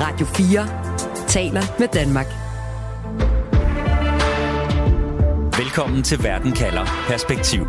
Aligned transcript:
Radio 0.00 0.26
4 0.26 1.26
taler 1.28 1.62
med 1.78 1.88
Danmark. 1.88 2.26
Velkommen 5.58 6.02
til 6.02 6.18
Verden 6.22 6.52
kalder 6.52 6.84
Perspektiv. 7.08 7.62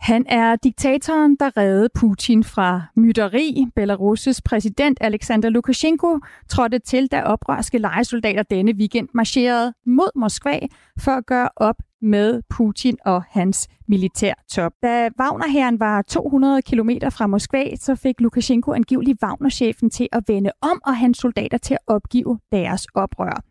Han 0.00 0.26
er 0.28 0.56
diktatoren, 0.56 1.36
der 1.40 1.56
reddede 1.56 1.88
Putin 1.94 2.44
fra 2.44 2.82
mytteri. 2.96 3.66
Belarus' 3.80 4.40
præsident 4.44 4.98
Alexander 5.00 5.48
Lukashenko 5.48 6.18
trådte 6.48 6.78
til, 6.78 7.06
da 7.06 7.22
oprørske 7.22 7.78
lejesoldater 7.78 8.42
denne 8.42 8.72
weekend 8.72 9.08
marcherede 9.14 9.72
mod 9.86 10.10
Moskva 10.16 10.58
for 10.98 11.12
at 11.12 11.26
gøre 11.26 11.48
op 11.56 11.76
med 12.02 12.42
Putin 12.50 12.96
og 13.04 13.24
hans 13.30 13.68
militærtop. 13.88 14.72
Da 14.82 15.08
Wagnerherren 15.20 15.80
var 15.80 16.02
200 16.02 16.62
km 16.62 16.90
fra 17.10 17.26
Moskva, 17.26 17.76
så 17.76 17.94
fik 17.94 18.20
Lukashenko 18.20 18.72
angiveligt 18.72 19.22
Wagner-chefen 19.22 19.90
til 19.90 20.08
at 20.12 20.22
vende 20.26 20.50
om 20.60 20.80
og 20.86 20.96
hans 20.96 21.18
soldater 21.18 21.58
til 21.58 21.74
at 21.74 21.80
opgive 21.86 22.38
deres 22.52 22.86
oprør. 22.94 23.42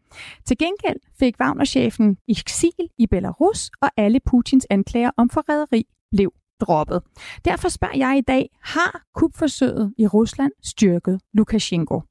Til 0.46 0.58
gengæld 0.58 1.00
fik 1.20 1.36
Wagner-chefen 1.42 2.18
eksil 2.28 2.90
i 2.98 3.08
Belarus, 3.08 3.70
og 3.82 3.90
alle 3.98 4.20
Putins 4.26 4.68
anklager 4.70 5.12
om 5.18 5.30
forræderi 5.30 5.86
blev 6.12 6.34
droppet. 6.62 7.02
Derfor 7.46 7.70
spørger 7.70 7.98
jeg 7.98 8.18
i 8.18 8.22
dag, 8.22 8.50
har 8.62 9.04
kupforsøget 9.16 9.94
i 9.98 10.08
Rusland 10.08 10.52
styrket 10.64 11.20
Lukashenko? 11.34 12.02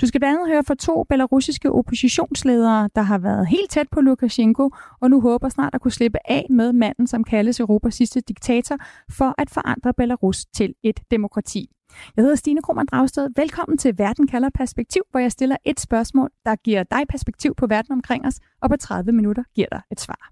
Du 0.00 0.06
skal 0.06 0.20
blandt 0.20 0.38
andet 0.38 0.52
høre 0.52 0.64
fra 0.64 0.74
to 0.74 1.04
belarusiske 1.08 1.72
oppositionsledere, 1.72 2.88
der 2.96 3.02
har 3.02 3.18
været 3.18 3.46
helt 3.46 3.70
tæt 3.70 3.86
på 3.90 4.00
Lukashenko, 4.00 4.70
og 5.00 5.10
nu 5.10 5.20
håber 5.20 5.48
snart 5.48 5.74
at 5.74 5.80
kunne 5.80 5.92
slippe 5.92 6.18
af 6.24 6.46
med 6.50 6.72
manden, 6.72 7.06
som 7.06 7.24
kaldes 7.24 7.60
Europas 7.60 7.94
sidste 7.94 8.20
diktator, 8.20 8.76
for 9.10 9.34
at 9.38 9.50
forandre 9.50 9.92
Belarus 9.94 10.44
til 10.54 10.74
et 10.82 11.00
demokrati. 11.10 11.68
Jeg 12.16 12.22
hedder 12.22 12.36
Stine 12.36 12.62
Krohmann 12.62 12.88
Dragsted. 12.92 13.28
Velkommen 13.36 13.78
til 13.78 13.98
Verden 13.98 14.26
kalder 14.26 14.48
perspektiv, 14.54 15.02
hvor 15.10 15.20
jeg 15.20 15.32
stiller 15.32 15.56
et 15.64 15.80
spørgsmål, 15.80 16.30
der 16.44 16.56
giver 16.56 16.82
dig 16.82 17.02
perspektiv 17.08 17.54
på 17.54 17.66
verden 17.66 17.92
omkring 17.92 18.26
os, 18.26 18.40
og 18.62 18.70
på 18.70 18.76
30 18.76 19.12
minutter 19.12 19.42
giver 19.54 19.68
dig 19.72 19.80
et 19.92 20.00
svar. 20.00 20.30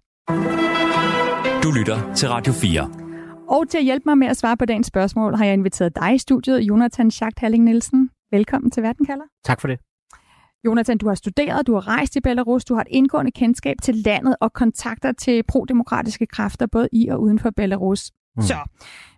Du 1.63 1.71
lytter 1.79 2.15
til 2.15 2.29
Radio 2.29 2.53
4. 2.53 2.91
Og 3.49 3.69
til 3.69 3.79
at 3.79 3.85
hjælpe 3.85 4.03
mig 4.07 4.19
med 4.19 4.27
at 4.27 4.37
svare 4.37 4.57
på 4.57 4.65
dagens 4.65 4.87
spørgsmål, 4.87 5.35
har 5.35 5.45
jeg 5.45 5.55
inviteret 5.55 5.97
dig 5.97 6.15
i 6.15 6.19
studiet, 6.19 6.61
Jonathan 6.61 7.11
Schacht 7.11 7.39
Halling 7.39 7.65
Nielsen. 7.65 8.11
Velkommen 8.33 8.71
til 8.71 8.83
Verden 8.83 9.07
kalder. 9.07 9.25
Tak 9.45 9.61
for 9.61 9.69
det. 9.69 9.79
Jonathan, 10.65 10.99
du 10.99 11.09
har 11.09 11.15
studeret, 11.15 11.67
du 11.67 11.75
har 11.75 11.89
rejst 11.89 12.17
i 12.17 12.21
Belarus, 12.21 12.65
du 12.65 12.75
har 12.75 12.81
et 12.81 12.89
indgående 12.91 13.31
kendskab 13.31 13.77
til 13.83 13.95
landet 13.95 14.37
og 14.41 14.53
kontakter 14.53 15.13
til 15.13 15.43
prodemokratiske 15.43 16.27
kræfter 16.27 16.67
både 16.67 16.89
i 16.93 17.09
og 17.09 17.23
uden 17.23 17.39
for 17.39 17.51
Belarus. 17.51 18.11
Mm. 18.37 18.43
Så 18.43 18.55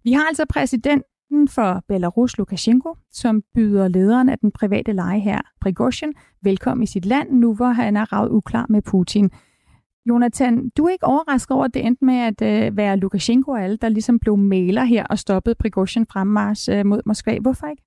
vi 0.05 0.12
har 0.12 0.25
altså 0.25 0.45
præsidenten 0.48 1.48
for 1.48 1.83
Belarus, 1.89 2.39
Lukashenko, 2.39 2.95
som 3.12 3.43
byder 3.55 3.89
lederen 3.89 4.29
af 4.29 4.39
den 4.39 4.53
private 4.53 4.93
leje 4.93 5.21
her, 5.21 5.41
Prigozhin, 5.61 6.12
velkommen 6.43 6.83
i 6.83 6.87
sit 6.87 7.05
land, 7.05 7.31
nu 7.31 7.55
hvor 7.55 7.69
han 7.69 7.97
er 7.97 8.12
ravet 8.12 8.31
uklar 8.31 8.67
med 8.69 8.83
Putin. 8.83 9.31
Jonathan, 10.09 10.69
du 10.77 10.84
er 10.84 10.91
ikke 10.91 11.06
overrasket 11.06 11.51
over, 11.51 11.65
at 11.65 11.75
det 11.75 11.87
endte 11.87 12.05
med 12.05 12.15
at 12.15 12.43
øh, 12.43 12.77
være 12.77 12.97
Lukashenko 12.97 13.51
og 13.51 13.62
alle, 13.62 13.77
der 13.77 13.89
ligesom 13.89 14.19
blev 14.19 14.37
maler 14.37 14.84
her 14.84 15.05
og 15.06 15.19
stoppede 15.19 15.55
Prigozhin 15.55 16.06
fremmars 16.06 16.69
øh, 16.69 16.87
mod 16.87 17.01
Moskva. 17.06 17.39
Hvorfor 17.39 17.67
ikke? 17.67 17.83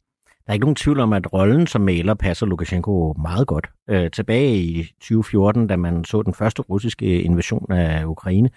Der 0.48 0.52
er 0.52 0.54
ikke 0.54 0.66
nogen 0.66 0.76
tvivl 0.76 1.00
om, 1.00 1.14
at 1.14 1.34
rollen 1.34 1.68
som 1.68 1.82
maler 1.82 2.14
passer 2.14 2.46
Lukashenko 2.46 3.14
meget 3.22 3.48
godt. 3.48 3.70
Øh, 3.90 4.12
tilbage 4.12 4.58
i 4.58 4.84
2014, 4.84 5.68
da 5.68 5.76
man 5.76 6.06
så 6.06 6.22
den 6.22 6.34
første 6.34 6.62
russiske 6.62 7.22
invasion 7.22 7.72
af 7.72 8.06
Ukraine 8.06 8.50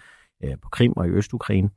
øh, 0.43 0.51
på 0.61 0.69
Krim 0.69 0.93
og 0.95 1.07
i 1.07 1.09
Østukraine, 1.09 1.69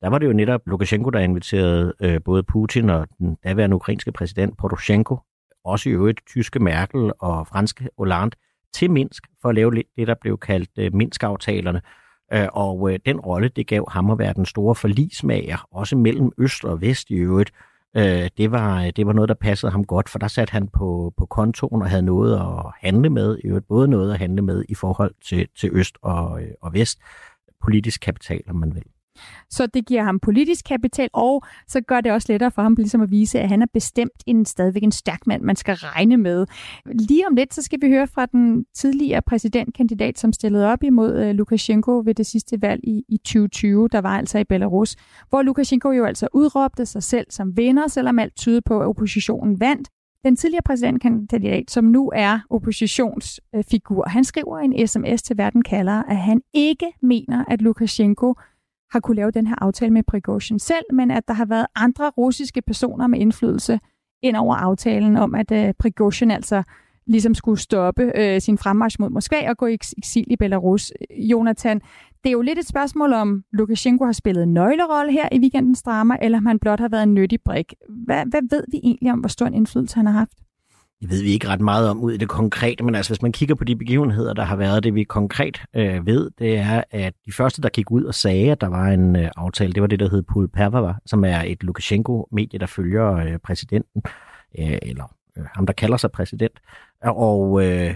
der 0.00 0.08
var 0.08 0.18
det 0.18 0.26
jo 0.26 0.32
netop 0.32 0.60
Lukashenko, 0.66 1.10
der 1.10 1.18
inviterede 1.18 1.94
øh, 2.00 2.20
både 2.24 2.42
Putin 2.42 2.90
og 2.90 3.08
den 3.18 3.36
daværende 3.44 3.76
ukrainske 3.76 4.12
præsident 4.12 4.58
Poroshenko, 4.58 5.18
også 5.64 5.88
i 5.88 5.92
øvrigt 5.92 6.20
tyske 6.26 6.58
Merkel 6.58 7.12
og 7.18 7.46
franske 7.46 7.88
Hollande, 7.98 8.36
til 8.72 8.90
Minsk 8.90 9.26
for 9.42 9.48
at 9.48 9.54
lave 9.54 9.70
det, 9.74 10.06
der 10.06 10.14
blev 10.20 10.38
kaldt 10.38 10.70
øh, 10.78 10.94
Minsk-aftalerne. 10.94 11.82
Øh, 12.32 12.48
og 12.52 12.92
øh, 12.92 12.98
den 13.06 13.20
rolle, 13.20 13.48
det 13.48 13.66
gav 13.66 13.90
ham 13.90 14.10
at 14.10 14.18
være 14.18 14.32
den 14.32 14.46
store 14.46 14.74
forlismager, 14.74 15.66
også 15.70 15.96
mellem 15.96 16.32
øst 16.38 16.64
og 16.64 16.80
vest 16.80 17.10
i 17.10 17.14
øvrigt. 17.14 17.52
Øh, 17.96 18.30
det, 18.36 18.50
var, 18.50 18.90
det 18.90 19.06
var 19.06 19.12
noget, 19.12 19.28
der 19.28 19.34
passede 19.34 19.72
ham 19.72 19.84
godt, 19.84 20.08
for 20.08 20.18
der 20.18 20.28
satte 20.28 20.52
han 20.52 20.68
på, 20.68 21.14
på 21.16 21.26
kontoen 21.26 21.82
og 21.82 21.90
havde 21.90 22.02
noget 22.02 22.36
at 22.36 22.72
handle 22.80 23.10
med, 23.10 23.38
i 23.38 23.46
øvrigt 23.46 23.68
både 23.68 23.88
noget 23.88 24.12
at 24.12 24.18
handle 24.18 24.42
med 24.42 24.64
i 24.68 24.74
forhold 24.74 25.14
til, 25.24 25.48
til 25.60 25.70
øst 25.72 25.98
og, 26.02 26.42
øh, 26.42 26.48
og 26.60 26.74
vest. 26.74 26.98
Politisk 27.62 28.00
kapital, 28.00 28.42
om 28.48 28.56
man 28.56 28.74
vil. 28.74 28.82
Så 29.50 29.66
det 29.66 29.86
giver 29.86 30.02
ham 30.02 30.20
politisk 30.20 30.64
kapital, 30.64 31.08
og 31.12 31.42
så 31.68 31.80
gør 31.80 32.00
det 32.00 32.12
også 32.12 32.32
lettere 32.32 32.50
for 32.50 32.62
ham 32.62 32.74
ligesom 32.74 33.00
at 33.00 33.10
vise, 33.10 33.40
at 33.40 33.48
han 33.48 33.62
er 33.62 33.66
bestemt 33.74 34.22
en 34.26 34.44
stadigvæk 34.44 34.82
en 34.82 34.92
stærk 34.92 35.26
mand, 35.26 35.42
man 35.42 35.56
skal 35.56 35.74
regne 35.74 36.16
med. 36.16 36.46
Lige 36.86 37.26
om 37.26 37.34
lidt, 37.34 37.54
så 37.54 37.62
skal 37.62 37.78
vi 37.82 37.88
høre 37.88 38.06
fra 38.06 38.26
den 38.26 38.64
tidligere 38.74 39.22
præsidentkandidat, 39.22 40.18
som 40.18 40.32
stillede 40.32 40.66
op 40.66 40.82
imod 40.82 41.16
øh, 41.16 41.28
uh, 41.28 41.34
Lukashenko 41.34 42.02
ved 42.04 42.14
det 42.14 42.26
sidste 42.26 42.62
valg 42.62 42.80
i, 42.84 43.02
i 43.08 43.16
2020, 43.16 43.88
der 43.88 44.00
var 44.00 44.18
altså 44.18 44.38
i 44.38 44.44
Belarus, 44.44 44.96
hvor 45.28 45.42
Lukashenko 45.42 45.90
jo 45.90 46.04
altså 46.04 46.28
udråbte 46.32 46.86
sig 46.86 47.02
selv 47.02 47.26
som 47.30 47.56
vinder, 47.56 47.88
selvom 47.88 48.18
alt 48.18 48.36
tyder 48.36 48.60
på, 48.66 48.80
at 48.80 48.86
oppositionen 48.86 49.60
vandt. 49.60 49.88
Den 50.24 50.36
tidligere 50.36 50.62
præsidentkandidat, 50.64 51.70
som 51.70 51.84
nu 51.84 52.12
er 52.14 52.38
oppositionsfigur, 52.50 54.08
han 54.08 54.24
skriver 54.24 54.58
en 54.58 54.86
sms 54.86 55.22
til 55.22 55.38
Verden 55.38 55.62
kalder, 55.62 56.02
at 56.02 56.16
han 56.16 56.42
ikke 56.52 56.86
mener, 57.02 57.44
at 57.48 57.62
Lukashenko 57.62 58.34
har 58.92 59.00
kunne 59.00 59.16
lave 59.16 59.30
den 59.30 59.46
her 59.46 59.54
aftale 59.58 59.92
med 59.92 60.02
Prigozhin 60.02 60.58
selv, 60.58 60.84
men 60.92 61.10
at 61.10 61.28
der 61.28 61.34
har 61.34 61.44
været 61.44 61.66
andre 61.74 62.10
russiske 62.10 62.62
personer 62.62 63.06
med 63.06 63.18
indflydelse 63.18 63.80
ind 64.22 64.36
over 64.36 64.54
aftalen 64.54 65.16
om, 65.16 65.34
at 65.34 65.52
øh, 65.52 65.74
Prigozhin 65.78 66.30
altså 66.30 66.62
ligesom 67.06 67.34
skulle 67.34 67.60
stoppe 67.60 68.12
øh, 68.16 68.40
sin 68.40 68.58
fremmarsch 68.58 68.96
mod 69.00 69.10
Moskva 69.10 69.50
og 69.50 69.56
gå 69.56 69.66
i 69.66 69.74
eksil 69.74 70.26
i 70.30 70.36
Belarus. 70.36 70.92
Jonathan, 71.16 71.80
det 72.24 72.30
er 72.30 72.32
jo 72.32 72.40
lidt 72.40 72.58
et 72.58 72.66
spørgsmål 72.66 73.12
om, 73.12 73.44
Lukashenko 73.52 74.04
har 74.04 74.12
spillet 74.12 74.42
en 74.42 74.54
nøglerolle 74.54 75.12
her 75.12 75.28
i 75.32 75.38
weekendens 75.38 75.82
drama, 75.82 76.16
eller 76.22 76.38
om 76.38 76.46
han 76.46 76.58
blot 76.58 76.80
har 76.80 76.88
været 76.88 77.02
en 77.02 77.14
nyttig 77.14 77.38
brik. 77.44 77.74
Hvad, 77.88 78.24
hvad 78.26 78.42
ved 78.50 78.64
vi 78.72 78.80
egentlig 78.84 79.12
om, 79.12 79.18
hvor 79.18 79.28
stor 79.28 79.46
en 79.46 79.54
indflydelse 79.54 79.96
han 79.96 80.06
har 80.06 80.12
haft? 80.12 80.32
Det 81.00 81.10
ved 81.10 81.22
vi 81.22 81.28
ikke 81.28 81.48
ret 81.48 81.60
meget 81.60 81.88
om 81.88 82.00
ud 82.00 82.12
i 82.12 82.16
det 82.16 82.28
konkrete, 82.28 82.84
men 82.84 82.94
altså 82.94 83.10
hvis 83.12 83.22
man 83.22 83.32
kigger 83.32 83.54
på 83.54 83.64
de 83.64 83.76
begivenheder, 83.76 84.34
der 84.34 84.42
har 84.42 84.56
været, 84.56 84.84
det 84.84 84.94
vi 84.94 85.04
konkret 85.04 85.62
øh, 85.76 86.06
ved, 86.06 86.30
det 86.38 86.58
er, 86.58 86.84
at 86.90 87.14
de 87.26 87.32
første, 87.32 87.62
der 87.62 87.68
gik 87.68 87.90
ud 87.90 88.04
og 88.04 88.14
sagde, 88.14 88.52
at 88.52 88.60
der 88.60 88.66
var 88.66 88.86
en 88.86 89.16
øh, 89.16 89.30
aftale, 89.36 89.72
det 89.72 89.80
var 89.80 89.86
det, 89.86 90.00
der 90.00 90.10
hed 90.10 90.22
Pul 90.22 90.48
Pervava, 90.48 90.94
som 91.06 91.24
er 91.24 91.42
et 91.42 91.62
Lukashenko-medie, 91.62 92.58
der 92.58 92.66
følger 92.66 93.14
øh, 93.14 93.38
præsidenten, 93.38 94.02
øh, 94.58 94.78
eller 94.82 95.14
øh, 95.38 95.44
ham, 95.54 95.66
der 95.66 95.72
kalder 95.72 95.96
sig 95.96 96.12
præsident. 96.12 96.60
Og 97.02 97.66
øh, 97.66 97.94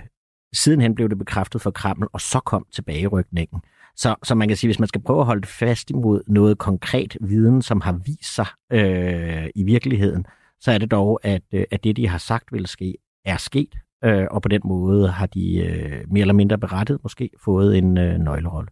sidenhen 0.53 0.94
blev 0.94 1.09
det 1.09 1.19
bekræftet 1.19 1.60
for 1.60 1.71
Kreml, 1.71 2.06
og 2.12 2.21
så 2.21 2.41
kom 2.41 2.66
tilbagerykningen. 2.75 3.60
Så, 3.97 4.15
så 4.22 4.34
man 4.34 4.48
kan 4.48 4.56
sige, 4.56 4.69
hvis 4.69 4.78
man 4.78 4.88
skal 4.88 5.03
prøve 5.03 5.21
at 5.21 5.26
holde 5.26 5.47
fast 5.47 5.91
imod 5.91 6.22
noget 6.26 6.59
konkret 6.59 7.16
viden, 7.21 7.62
som 7.62 7.81
har 7.81 7.92
vist 8.06 8.34
sig 8.34 8.47
øh, 8.72 9.48
i 9.54 9.62
virkeligheden, 9.62 10.26
så 10.60 10.72
er 10.72 10.78
det 10.78 10.91
dog, 10.91 11.20
at, 11.22 11.42
øh, 11.53 11.65
at 11.70 11.84
det, 11.84 11.97
de 11.97 12.09
har 12.09 12.19
sagt 12.19 12.53
vil 12.53 12.66
ske, 12.66 12.94
er 13.25 13.37
sket, 13.37 13.75
øh, 14.04 14.26
og 14.31 14.42
på 14.42 14.48
den 14.48 14.60
måde 14.65 15.09
har 15.09 15.26
de 15.26 15.56
øh, 15.56 16.04
mere 16.10 16.20
eller 16.20 16.34
mindre 16.34 16.59
berettet 16.59 16.98
måske 17.03 17.31
fået 17.44 17.78
en 17.78 17.98
øh, 17.98 18.19
nøglerolle. 18.19 18.69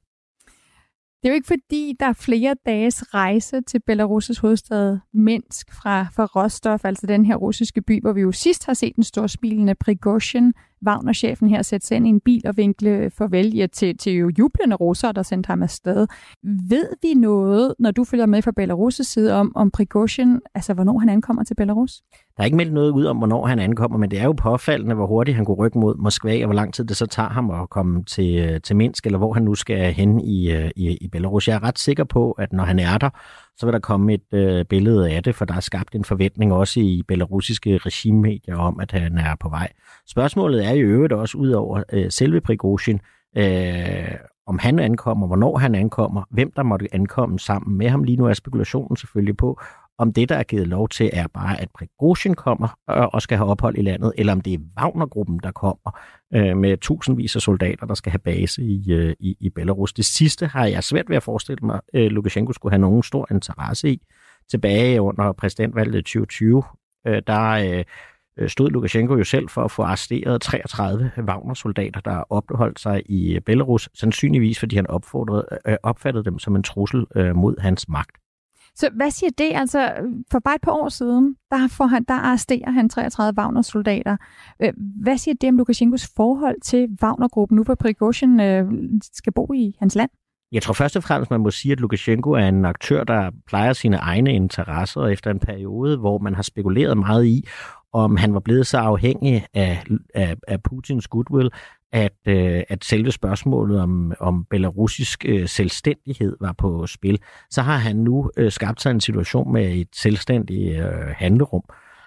Det 1.23 1.29
er 1.29 1.33
jo 1.33 1.35
ikke 1.35 1.47
fordi, 1.47 1.95
der 2.01 2.07
er 2.07 2.13
flere 2.13 2.57
dages 2.67 3.15
rejse 3.15 3.61
til 3.61 3.81
Belarus' 3.91 4.41
hovedstad 4.41 4.99
Minsk 5.15 5.73
fra, 5.73 6.03
fra 6.03 6.25
Rostov, 6.25 6.79
altså 6.85 7.07
den 7.07 7.27
her 7.27 7.37
russiske 7.37 7.83
by, 7.83 8.01
hvor 8.01 8.13
vi 8.13 8.21
jo 8.21 8.33
sidst 8.33 8.67
har 8.67 8.75
set 8.75 8.97
den 8.97 9.05
store 9.05 9.29
smilende 9.29 9.75
Prigozhin, 9.75 10.53
Wagner-chefen 10.87 11.49
her, 11.49 11.63
sætte 11.63 11.87
sig 11.87 11.97
ind 11.97 12.07
i 12.07 12.09
en 12.09 12.21
bil 12.21 12.47
og 12.47 12.57
vinkle 12.57 13.11
farvel 13.11 13.55
ja, 13.55 13.67
til, 13.67 13.99
til 13.99 14.13
jo 14.13 14.31
jublende 14.39 14.77
russere, 14.77 15.13
der 15.13 15.23
sendte 15.23 15.47
ham 15.47 15.63
afsted. 15.63 16.07
Ved 16.69 16.89
vi 17.03 17.15
noget, 17.15 17.75
når 17.79 17.91
du 17.91 18.05
følger 18.05 18.27
med 18.27 18.43
fra 18.43 18.53
Belarus' 18.61 19.13
side, 19.13 19.35
om, 19.35 19.53
om 19.57 19.71
Prigozhin, 19.71 20.41
altså 20.55 20.75
hvornår 20.75 20.99
han 20.99 21.09
ankommer 21.09 21.45
til 21.45 21.55
Belarus? 21.55 22.03
Der 22.37 22.43
er 22.43 22.45
ikke 22.45 22.57
meldt 22.57 22.73
noget 22.73 22.91
ud 22.91 23.05
om, 23.05 23.17
hvornår 23.17 23.47
han 23.47 23.59
ankommer, 23.59 23.99
men 23.99 24.11
det 24.11 24.21
er 24.21 24.25
jo 24.25 24.33
påfaldende, 24.33 24.95
hvor 24.95 25.07
hurtigt 25.07 25.37
han 25.37 25.45
kunne 25.45 25.57
rykke 25.57 25.79
mod 25.79 25.97
Moskva, 25.97 26.39
og 26.41 26.47
hvor 26.47 26.55
lang 26.55 26.75
tid 26.75 26.85
det 26.85 26.97
så 26.97 27.07
tager 27.07 27.29
ham 27.29 27.51
at 27.51 27.71
komme 27.71 28.05
til, 28.05 28.61
til 28.63 28.77
Minsk, 28.77 29.07
eller 29.07 29.19
hvor 29.19 29.33
han 29.33 29.43
nu 29.43 29.55
skal 29.55 29.93
hen 29.93 30.21
i, 30.21 30.53
øh, 30.53 30.71
i, 30.77 30.97
i 31.01 31.09
Belarus. 31.09 31.49
Jeg 31.49 31.55
er 31.55 31.63
ret 31.63 31.79
sikker 31.79 32.05
på, 32.05 32.33
at 32.33 32.53
når 32.53 32.65
han 32.65 32.79
er 32.79 32.99
der, 32.99 33.11
så 33.57 33.67
vil 33.67 33.73
der 33.73 33.79
komme 33.79 34.15
et 34.15 34.35
øh, 34.35 34.65
billede 34.65 35.11
af 35.11 35.23
det, 35.23 35.35
for 35.35 35.45
der 35.45 35.55
er 35.55 35.61
skabt 35.61 35.95
en 35.95 36.05
forventning 36.05 36.53
også 36.53 36.81
i 36.81 37.03
belarusiske 37.09 37.79
regimemedier 37.79 38.57
om, 38.57 38.81
at 38.81 38.93
han 38.93 39.19
er 39.19 39.35
på 39.41 39.49
vej. 39.49 39.73
Spørgsmålet 40.07 40.67
er 40.67 40.71
i 40.71 40.81
øvrigt 40.81 41.13
også 41.13 41.39
ud 41.39 41.51
over 41.51 41.83
øh, 41.93 42.11
selve 42.11 42.41
Prigozhin, 42.41 43.01
øh, 43.37 44.15
om 44.47 44.59
han 44.59 44.79
ankommer, 44.79 45.27
hvornår 45.27 45.59
han 45.59 45.75
ankommer, 45.75 46.23
hvem 46.31 46.53
der 46.57 46.63
måtte 46.63 46.89
ankomme 46.93 47.39
sammen 47.39 47.79
med 47.79 47.89
ham. 47.89 48.05
Lige 48.05 48.17
nu 48.17 48.27
er 48.27 48.33
spekulationen 48.33 48.97
selvfølgelig 48.97 49.37
på, 49.37 49.61
om 50.03 50.13
det, 50.13 50.29
der 50.29 50.37
er 50.37 50.43
givet 50.43 50.69
lov 50.69 50.89
til, 50.89 51.11
er 51.13 51.27
bare, 51.35 51.61
at 51.61 51.69
Prigozhin 51.71 52.35
kommer 52.35 52.69
øh, 52.91 53.07
og 53.13 53.23
skal 53.23 53.39
have 53.39 53.51
ophold 53.51 53.79
i 53.79 53.83
landet, 53.83 54.13
eller 54.19 54.33
om 54.33 54.41
det 54.41 54.55
er 54.55 54.59
Wagnergruppen, 54.81 55.41
der 55.43 55.51
kommer 55.53 55.99
øh, 56.35 56.57
med 56.57 56.77
tusindvis 56.77 57.37
af 57.37 57.43
soldater, 57.43 57.87
der 57.87 57.95
skal 57.95 58.13
have 58.13 58.19
base 58.19 58.63
i, 58.63 58.93
øh, 58.93 59.15
i, 59.21 59.37
i 59.41 59.51
Belarus. 59.51 59.93
Det 59.93 60.05
sidste 60.05 60.47
har 60.47 60.67
jeg 60.67 60.85
svært 60.85 61.09
ved 61.09 61.17
at 61.17 61.23
forestille 61.23 61.59
mig, 61.63 61.81
at 61.95 62.01
øh, 62.01 62.11
Lukashenko 62.11 62.53
skulle 62.53 62.73
have 62.73 62.81
nogen 62.81 63.03
stor 63.03 63.27
interesse 63.31 63.89
i. 63.91 64.03
tilbage 64.51 65.03
under 65.03 65.33
præsidentvalget 65.33 66.05
2020, 66.05 66.63
øh, 67.07 67.23
der 67.27 67.85
øh, 68.39 68.49
stod 68.49 68.71
Lukashenko 68.71 69.17
jo 69.17 69.25
selv 69.25 69.49
for 69.49 69.65
at 69.65 69.71
få 69.71 69.83
arresteret 69.83 70.41
33 70.41 71.11
Wagner-soldater, 71.19 72.01
der 72.01 72.33
opholdt 72.33 72.81
sig 72.81 73.03
i 73.07 73.41
Belarus, 73.47 73.89
sandsynligvis 73.95 74.59
fordi 74.59 74.77
han 74.77 74.87
opfordrede, 74.87 75.47
øh, 75.67 75.77
opfattede 75.83 76.25
dem 76.25 76.39
som 76.39 76.57
en 76.57 76.63
trussel 76.63 77.07
øh, 77.17 77.37
mod 77.37 77.61
hans 77.61 77.89
magt. 77.89 78.22
Så 78.75 78.91
hvad 78.97 79.11
siger 79.11 79.31
det? 79.39 79.51
Altså, 79.55 79.93
for 80.31 80.39
bare 80.39 80.55
et 80.55 80.61
par 80.61 80.73
år 80.73 80.89
siden, 80.89 81.37
der, 81.51 81.69
får 81.69 81.87
han, 81.87 82.05
der 82.09 82.15
arresterer 82.15 82.71
han 82.71 82.89
33 82.89 83.39
Wagner-soldater. 83.39 84.17
Øh, 84.63 84.73
hvad 85.03 85.19
siger 85.19 85.35
det 85.41 85.49
om 85.49 85.57
Lukashenkos 85.57 86.11
forhold 86.17 86.61
til 86.61 86.89
Wagner-gruppen, 87.03 87.57
nu 87.57 87.63
hvor 87.63 87.75
Prigozhin 87.75 88.41
øh, 88.41 88.65
skal 89.13 89.33
bo 89.33 89.53
i 89.53 89.77
hans 89.79 89.95
land? 89.95 90.11
Jeg 90.53 90.63
tror 90.63 90.73
først 90.73 90.97
og 90.97 91.03
fremmest, 91.03 91.31
man 91.31 91.41
må 91.41 91.51
sige, 91.51 91.73
at 91.73 91.81
Lukashenko 91.81 92.31
er 92.31 92.49
en 92.49 92.65
aktør, 92.65 93.05
der 93.05 93.31
plejer 93.47 93.73
sine 93.73 93.97
egne 93.97 94.35
interesser, 94.35 95.07
efter 95.07 95.31
en 95.31 95.39
periode, 95.39 95.99
hvor 95.99 96.19
man 96.19 96.35
har 96.35 96.43
spekuleret 96.43 96.99
meget 96.99 97.27
i, 97.27 97.45
om 97.93 98.17
han 98.17 98.35
var 98.35 98.41
blevet 98.41 98.67
så 98.67 98.79
afhængig 98.79 99.47
af, 99.55 99.85
af, 100.15 100.37
af 100.49 100.63
Putins 100.63 101.09
goodwill, 101.09 101.51
at, 101.93 102.13
øh, 102.29 102.63
at 102.69 102.85
selve 102.85 103.13
spørgsmålet 103.13 103.81
om, 103.81 104.13
om 104.21 104.45
belarusisk 104.51 105.25
øh, 105.29 105.49
selvstændighed 105.49 106.37
var 106.41 106.53
på 106.53 106.87
spil, 106.87 107.19
så 107.51 107.63
har 107.63 107.77
han 107.77 107.97
nu 107.97 108.31
øh, 108.37 108.53
skabt 108.53 108.83
sig 108.83 108.91
en 108.91 109.01
situation 109.01 109.53
med 109.53 109.75
et 109.75 109.89
selvstændigt 109.93 110.79
øh, 110.79 111.15
handlerum. 111.17 111.63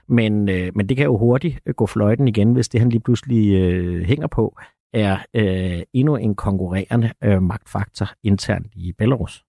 Men, 0.07 0.49
øh, 0.49 0.71
men 0.75 0.89
det 0.89 0.97
kan 0.97 1.05
jo 1.05 1.17
hurtigt 1.17 1.59
øh, 1.65 1.73
gå 1.73 1.85
fløjten 1.85 2.27
igen, 2.27 2.53
hvis 2.53 2.69
det 2.69 2.79
han 2.79 2.89
lige 2.89 3.01
pludselig 3.01 3.53
øh, 3.53 4.03
hænger 4.03 4.27
på, 4.27 4.57
er 4.95 5.17
øh, 5.33 5.81
endnu 5.93 6.15
en 6.15 6.35
konkurrerende 6.35 7.11
øh, 7.23 7.41
magtfaktor 7.41 8.07
internt 8.23 8.67
i 8.75 8.93
Belarus. 8.97 9.43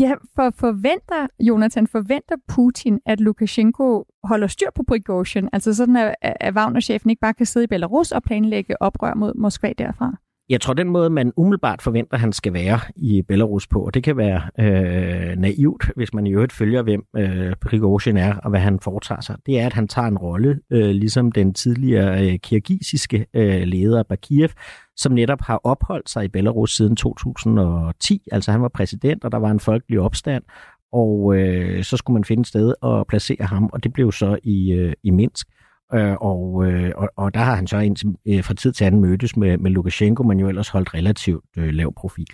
Ja, 0.00 0.12
for 0.34 0.50
forventer, 0.56 1.26
Jonathan, 1.40 1.86
forventer 1.86 2.36
Putin, 2.48 3.00
at 3.06 3.20
Lukashenko 3.20 4.04
holder 4.24 4.46
styr 4.46 4.70
på 4.74 4.82
Prigozhin, 4.88 5.48
altså 5.52 5.74
sådan, 5.74 5.96
at, 5.96 6.14
at 6.22 6.54
Wagner-chefen 6.54 7.10
ikke 7.10 7.20
bare 7.20 7.34
kan 7.34 7.46
sidde 7.46 7.64
i 7.64 7.66
Belarus 7.66 8.12
og 8.12 8.22
planlægge 8.22 8.82
oprør 8.82 9.14
mod 9.14 9.34
Moskva 9.34 9.72
derfra? 9.78 10.16
Jeg 10.50 10.60
tror, 10.60 10.74
den 10.74 10.88
måde, 10.88 11.10
man 11.10 11.32
umiddelbart 11.36 11.82
forventer, 11.82 12.16
han 12.16 12.32
skal 12.32 12.52
være 12.52 12.80
i 12.96 13.22
Belarus 13.22 13.66
på, 13.66 13.86
og 13.86 13.94
det 13.94 14.04
kan 14.04 14.16
være 14.16 14.42
øh, 14.60 15.36
naivt, 15.36 15.90
hvis 15.96 16.14
man 16.14 16.26
i 16.26 16.32
øvrigt 16.32 16.52
følger, 16.52 16.82
hvem 16.82 17.04
øh, 17.16 17.52
Prigozhin 17.60 18.16
er 18.16 18.34
og 18.34 18.50
hvad 18.50 18.60
han 18.60 18.80
foretager 18.80 19.20
sig, 19.20 19.36
det 19.46 19.60
er, 19.60 19.66
at 19.66 19.72
han 19.72 19.88
tager 19.88 20.08
en 20.08 20.18
rolle, 20.18 20.60
øh, 20.70 20.90
ligesom 20.90 21.32
den 21.32 21.54
tidligere 21.54 22.26
øh, 22.26 22.38
kirgisiske 22.38 23.26
øh, 23.34 23.62
leder 23.62 24.02
Bakiev, 24.02 24.48
som 24.96 25.12
netop 25.12 25.40
har 25.40 25.60
opholdt 25.64 26.10
sig 26.10 26.24
i 26.24 26.28
Belarus 26.28 26.76
siden 26.76 26.96
2010. 26.96 28.22
Altså 28.32 28.52
han 28.52 28.62
var 28.62 28.68
præsident, 28.68 29.24
og 29.24 29.32
der 29.32 29.38
var 29.38 29.50
en 29.50 29.60
folkelig 29.60 30.00
opstand, 30.00 30.44
og 30.92 31.36
øh, 31.36 31.84
så 31.84 31.96
skulle 31.96 32.14
man 32.14 32.24
finde 32.24 32.40
et 32.40 32.46
sted 32.46 32.74
at 32.82 33.06
placere 33.06 33.44
ham, 33.44 33.70
og 33.72 33.84
det 33.84 33.92
blev 33.92 34.12
så 34.12 34.38
i, 34.42 34.72
øh, 34.72 34.92
i 35.02 35.10
Minsk. 35.10 35.48
Øh, 35.94 36.16
og, 36.20 36.66
øh, 36.66 36.92
og, 36.96 37.08
og 37.16 37.34
der 37.34 37.40
har 37.40 37.54
han 37.54 37.66
så 37.66 37.78
indtil, 37.78 38.08
øh, 38.28 38.44
fra 38.44 38.54
tid 38.54 38.72
til 38.72 38.84
anden 38.84 39.00
mødtes 39.00 39.36
med, 39.36 39.58
med 39.58 39.70
Lukashenko, 39.70 40.22
men 40.22 40.40
jo 40.40 40.48
ellers 40.48 40.68
holdt 40.68 40.94
relativt 40.94 41.44
øh, 41.56 41.68
lav 41.68 41.94
profil. 41.94 42.26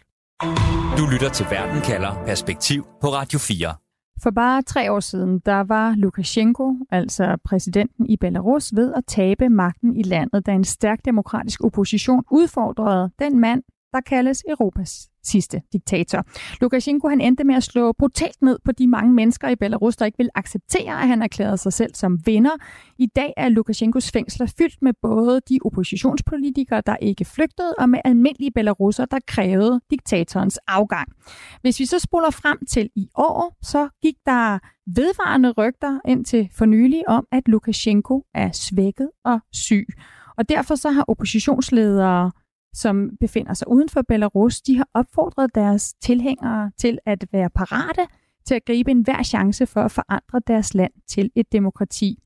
Du 0.98 1.04
lytter 1.12 1.30
til 1.32 1.46
Verden 1.50 1.82
kalder 1.82 2.24
Perspektiv 2.26 2.86
på 3.00 3.06
Radio 3.06 3.38
4. 3.38 3.74
For 4.22 4.30
bare 4.30 4.62
tre 4.62 4.92
år 4.92 5.00
siden, 5.00 5.38
der 5.38 5.60
var 5.60 5.94
Lukashenko, 5.96 6.74
altså 6.90 7.36
præsidenten 7.44 8.06
i 8.06 8.16
Belarus, 8.16 8.72
ved 8.74 8.92
at 8.94 9.04
tabe 9.06 9.48
magten 9.48 9.96
i 9.96 10.02
landet, 10.02 10.46
da 10.46 10.52
en 10.52 10.64
stærk 10.64 10.98
demokratisk 11.04 11.64
opposition 11.64 12.24
udfordrede 12.30 13.10
den 13.18 13.40
mand, 13.40 13.62
der 13.92 14.00
kaldes 14.00 14.42
Europas 14.48 15.08
sidste 15.26 15.62
diktator. 15.72 16.24
Lukashenko 16.60 17.08
han 17.08 17.20
endte 17.20 17.44
med 17.44 17.54
at 17.54 17.62
slå 17.62 17.92
brutalt 17.92 18.42
ned 18.42 18.58
på 18.64 18.72
de 18.72 18.86
mange 18.86 19.12
mennesker 19.12 19.48
i 19.48 19.56
Belarus, 19.56 19.96
der 19.96 20.06
ikke 20.06 20.18
vil 20.18 20.30
acceptere, 20.34 21.02
at 21.02 21.08
han 21.08 21.22
erklærede 21.22 21.58
sig 21.58 21.72
selv 21.72 21.94
som 21.94 22.18
vinder. 22.26 22.50
I 22.98 23.06
dag 23.06 23.32
er 23.36 23.48
Lukashenkos 23.48 24.10
fængsler 24.10 24.54
fyldt 24.58 24.82
med 24.82 24.92
både 25.02 25.40
de 25.48 25.58
oppositionspolitikere, 25.64 26.82
der 26.86 26.96
ikke 26.96 27.24
flygtede, 27.24 27.74
og 27.78 27.88
med 27.88 27.98
almindelige 28.04 28.50
belarusser, 28.50 29.04
der 29.04 29.18
krævede 29.26 29.80
diktatorens 29.90 30.58
afgang. 30.68 31.08
Hvis 31.60 31.80
vi 31.80 31.86
så 31.86 31.98
spoler 31.98 32.30
frem 32.30 32.58
til 32.68 32.90
i 32.96 33.08
år, 33.14 33.56
så 33.62 33.88
gik 34.02 34.14
der 34.26 34.58
vedvarende 34.86 35.50
rygter 35.50 36.00
indtil 36.08 36.48
for 36.52 36.64
nylig 36.64 37.08
om, 37.08 37.26
at 37.32 37.48
Lukashenko 37.48 38.22
er 38.34 38.52
svækket 38.52 39.10
og 39.24 39.40
syg. 39.52 39.86
Og 40.38 40.48
derfor 40.48 40.74
så 40.74 40.90
har 40.90 41.04
oppositionsledere 41.08 42.32
som 42.76 43.10
befinder 43.20 43.54
sig 43.54 43.68
uden 43.68 43.88
for 43.88 44.02
Belarus, 44.02 44.60
de 44.60 44.76
har 44.76 44.88
opfordret 44.94 45.54
deres 45.54 45.94
tilhængere 45.94 46.70
til 46.78 46.98
at 47.06 47.24
være 47.32 47.50
parate 47.50 48.06
til 48.46 48.54
at 48.54 48.64
gribe 48.64 48.90
enhver 48.90 49.22
chance 49.22 49.66
for 49.66 49.80
at 49.80 49.90
forandre 49.90 50.40
deres 50.46 50.74
land 50.74 50.92
til 51.08 51.30
et 51.34 51.52
demokrati. 51.52 52.18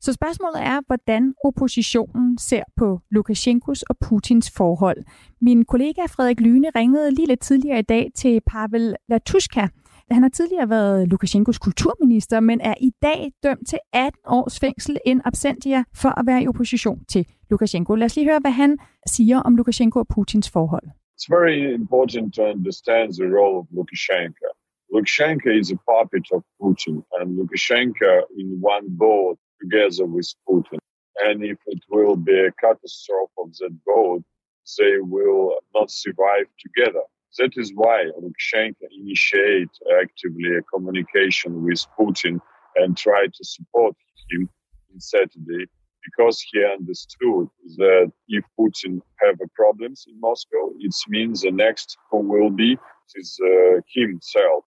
Så 0.00 0.12
spørgsmålet 0.12 0.62
er, 0.62 0.80
hvordan 0.86 1.34
oppositionen 1.44 2.38
ser 2.38 2.62
på 2.76 3.00
Lukashenkos 3.10 3.82
og 3.82 3.98
Putins 3.98 4.50
forhold. 4.50 5.04
Min 5.40 5.64
kollega 5.64 6.02
Frederik 6.08 6.40
Lyne 6.40 6.70
ringede 6.76 7.10
lige 7.10 7.26
lidt 7.26 7.40
tidligere 7.40 7.78
i 7.78 7.82
dag 7.82 8.10
til 8.14 8.40
Pavel 8.46 8.96
Latushka, 9.08 9.68
han 10.10 10.22
har 10.22 10.30
tidligere 10.30 10.68
været 10.68 11.08
Lukashenkos 11.08 11.58
kulturminister, 11.58 12.40
men 12.40 12.60
er 12.60 12.74
i 12.80 12.90
dag 13.02 13.32
dømt 13.42 13.68
til 13.68 13.78
18 13.92 14.20
års 14.26 14.60
fængsel 14.60 14.98
in 15.06 15.20
absentia 15.24 15.84
for 15.94 16.08
at 16.08 16.26
være 16.26 16.42
i 16.42 16.48
opposition 16.48 17.04
til 17.04 17.26
Lukashenko. 17.50 17.94
Lad 17.94 18.06
os 18.06 18.16
lige 18.16 18.28
høre, 18.30 18.40
hvad 18.40 18.50
han 18.50 18.78
siger 19.06 19.38
om 19.46 19.56
Lukashenko 19.56 19.98
og 19.98 20.08
Putins 20.08 20.50
forhold. 20.50 20.88
It's 21.16 21.28
very 21.38 21.74
important 21.80 22.34
to 22.36 22.42
understand 22.54 23.06
the 23.20 23.28
role 23.38 23.56
of 23.62 23.66
Lukashenko. 23.76 24.48
Lukashenko 24.94 25.50
is 25.60 25.68
a 25.76 25.78
puppet 25.90 26.26
of 26.36 26.42
Putin, 26.60 26.96
and 27.16 27.26
Lukashenko 27.38 28.12
in 28.40 28.48
one 28.74 28.86
boat 29.04 29.38
together 29.62 30.04
with 30.14 30.28
Putin. 30.48 30.78
And 31.26 31.36
if 31.52 31.58
it 31.74 31.82
will 31.92 32.16
be 32.30 32.36
a 32.48 32.52
catastrophe 32.62 33.36
of 33.42 33.48
that 33.58 33.74
boat, 33.90 34.22
they 34.78 34.94
will 35.14 35.44
not 35.76 35.88
survive 36.04 36.46
together. 36.64 37.04
That 37.38 37.52
is 37.62 37.68
why 37.80 37.98
Lukashenko 38.22 38.86
initiated 39.00 39.70
actively 40.02 40.50
a 40.56 40.62
communication 40.72 41.50
with 41.66 41.82
Putin 41.98 42.34
and 42.76 42.96
tried 42.96 43.32
to 43.34 43.44
support 43.44 43.94
him 44.30 44.48
in 44.92 45.00
Saturday 45.00 45.66
because 46.04 46.42
he 46.52 46.64
understood 46.64 47.48
that 47.78 48.12
if 48.28 48.44
Putin 48.58 49.00
have 49.22 49.36
problems 49.54 50.06
in 50.08 50.20
Moscow, 50.20 50.70
it 50.78 50.94
means 51.08 51.42
the 51.42 51.50
next 51.52 51.96
who 52.10 52.18
will 52.18 52.50
be 52.50 52.78
is 53.16 53.38
uh, 53.44 53.80
himself. 53.94 54.64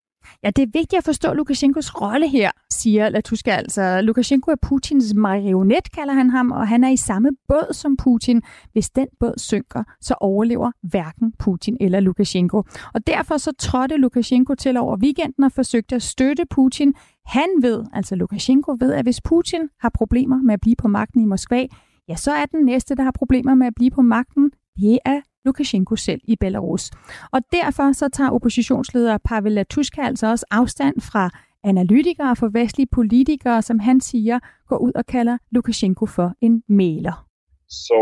Ja, 0.43 0.51
det 0.51 0.63
er 0.63 0.67
vigtigt 0.67 0.99
at 0.99 1.05
forstå 1.05 1.33
Lukashenkos 1.33 2.01
rolle 2.01 2.29
her, 2.29 2.51
siger 2.73 3.09
Latuska 3.09 3.51
altså. 3.51 4.01
Lukashenko 4.01 4.51
er 4.51 4.56
Putins 4.63 5.15
marionet, 5.15 5.93
kalder 5.93 6.15
han 6.15 6.31
ham, 6.31 6.51
og 6.51 6.69
han 6.69 6.85
er 6.85 6.89
i 6.89 6.97
samme 6.97 7.31
båd 7.49 7.75
som 7.75 7.97
Putin. 7.97 8.43
Hvis 8.73 8.91
den 8.91 9.06
båd 9.20 9.35
synker, 9.37 9.82
så 10.01 10.15
overlever 10.20 10.70
hverken 10.82 11.32
Putin 11.39 11.77
eller 11.81 12.01
Lukashenko. 12.01 12.63
Og 12.94 13.06
derfor 13.06 13.37
så 13.37 13.53
trådte 13.58 13.97
Lukashenko 13.97 14.55
til 14.55 14.77
over 14.77 14.97
weekenden 14.97 15.44
og 15.44 15.53
forsøgte 15.53 15.94
at 15.94 16.03
støtte 16.03 16.44
Putin. 16.51 16.94
Han 17.27 17.49
ved, 17.63 17.85
altså 17.93 18.15
Lukashenko 18.15 18.77
ved, 18.81 18.93
at 18.93 19.05
hvis 19.05 19.20
Putin 19.20 19.61
har 19.81 19.91
problemer 19.94 20.43
med 20.43 20.55
at 20.55 20.61
blive 20.61 20.77
på 20.77 20.89
magten 20.89 21.20
i 21.20 21.25
Moskva, 21.25 21.67
ja, 22.08 22.17
så 22.17 22.32
er 22.32 22.47
den 22.47 22.65
næste, 22.65 22.94
der 22.94 23.03
har 23.03 23.11
problemer 23.11 23.55
med 23.55 23.67
at 23.67 23.75
blive 23.77 23.91
på 23.91 24.03
magten, 24.03 24.51
det 24.81 24.99
er 25.05 25.20
Lukashenko 25.45 25.97
selv 25.97 26.21
i 26.25 26.37
Belarus. 26.37 26.91
Og 27.33 27.41
derfor 27.53 27.93
så 27.93 28.09
tager 28.09 28.31
oppositionsleder 28.31 29.19
Pavel 29.19 29.53
Latushka 29.53 30.03
altså 30.03 30.27
også 30.27 30.47
afstand 30.51 31.01
fra 31.01 31.31
analytikere 31.65 32.31
og 32.31 32.39
for 32.39 32.49
vestlige 32.49 32.89
politikere, 32.93 33.63
som 33.63 33.79
han 33.79 34.01
siger, 34.01 34.39
går 34.69 34.79
ud 34.79 34.93
og 34.95 35.07
kalder 35.07 35.39
Lukashenko 35.51 36.07
for 36.07 36.35
en 36.41 36.63
maler. 36.69 37.29
So 37.71 37.99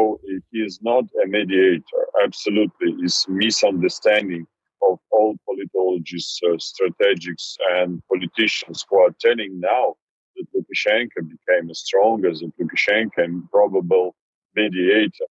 he 0.52 0.58
is 0.68 0.76
not 0.90 1.04
a 1.22 1.26
mediator. 1.38 2.00
Absolutely, 2.26 2.90
is 3.06 3.16
misunderstanding 3.28 4.42
of 4.88 4.94
all 5.16 5.32
politologists, 5.48 6.36
uh, 6.48 6.58
strategics, 6.70 7.46
and 7.74 7.88
politicians 8.12 8.78
who 8.86 8.94
are 9.04 9.14
telling 9.26 9.50
now 9.74 9.86
that 10.34 10.46
Lukashenko 10.54 11.20
became 11.34 11.66
stronger 11.74 12.32
than 12.38 12.52
Lukashenko 12.58 13.18
and 13.24 13.50
probable 13.50 14.14
mediator. 14.60 15.26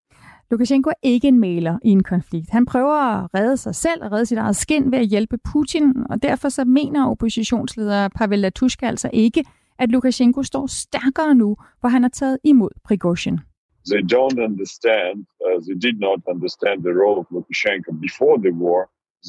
Lukashenko 0.50 0.90
er 0.90 0.94
ikke 1.02 1.28
en 1.28 1.38
maler 1.38 1.78
i 1.84 1.88
en 1.88 2.02
konflikt. 2.02 2.50
Han 2.50 2.66
prøver 2.66 2.98
at 3.14 3.34
redde 3.34 3.56
sig 3.56 3.74
selv 3.74 4.04
og 4.04 4.12
redde 4.12 4.26
sit 4.26 4.38
eget 4.38 4.56
skin 4.56 4.92
ved 4.92 4.98
at 4.98 5.06
hjælpe 5.06 5.38
Putin, 5.52 5.84
og 6.10 6.22
derfor 6.22 6.48
så 6.48 6.64
mener 6.64 7.10
oppositionsleder 7.10 8.08
Pavel 8.08 8.38
Latushka 8.38 8.86
altså 8.86 9.10
ikke, 9.12 9.44
at 9.78 9.88
Lukashenko 9.90 10.42
står 10.42 10.66
stærkere 10.66 11.34
nu, 11.34 11.56
hvor 11.80 11.88
han 11.88 12.02
har 12.02 12.08
taget 12.08 12.38
imod 12.44 12.70
Prigozhin. 12.84 13.38
They 13.92 14.02
don't 14.16 14.38
understand, 14.48 15.16
uh, 15.46 15.58
they 15.66 15.78
did 15.86 15.96
not 16.06 16.20
understand 16.34 16.76
the 16.88 16.94
role 17.02 17.18
of 17.22 17.26
Lukashenko 17.34 17.90
before 18.06 18.36
the 18.46 18.52
war. 18.64 18.80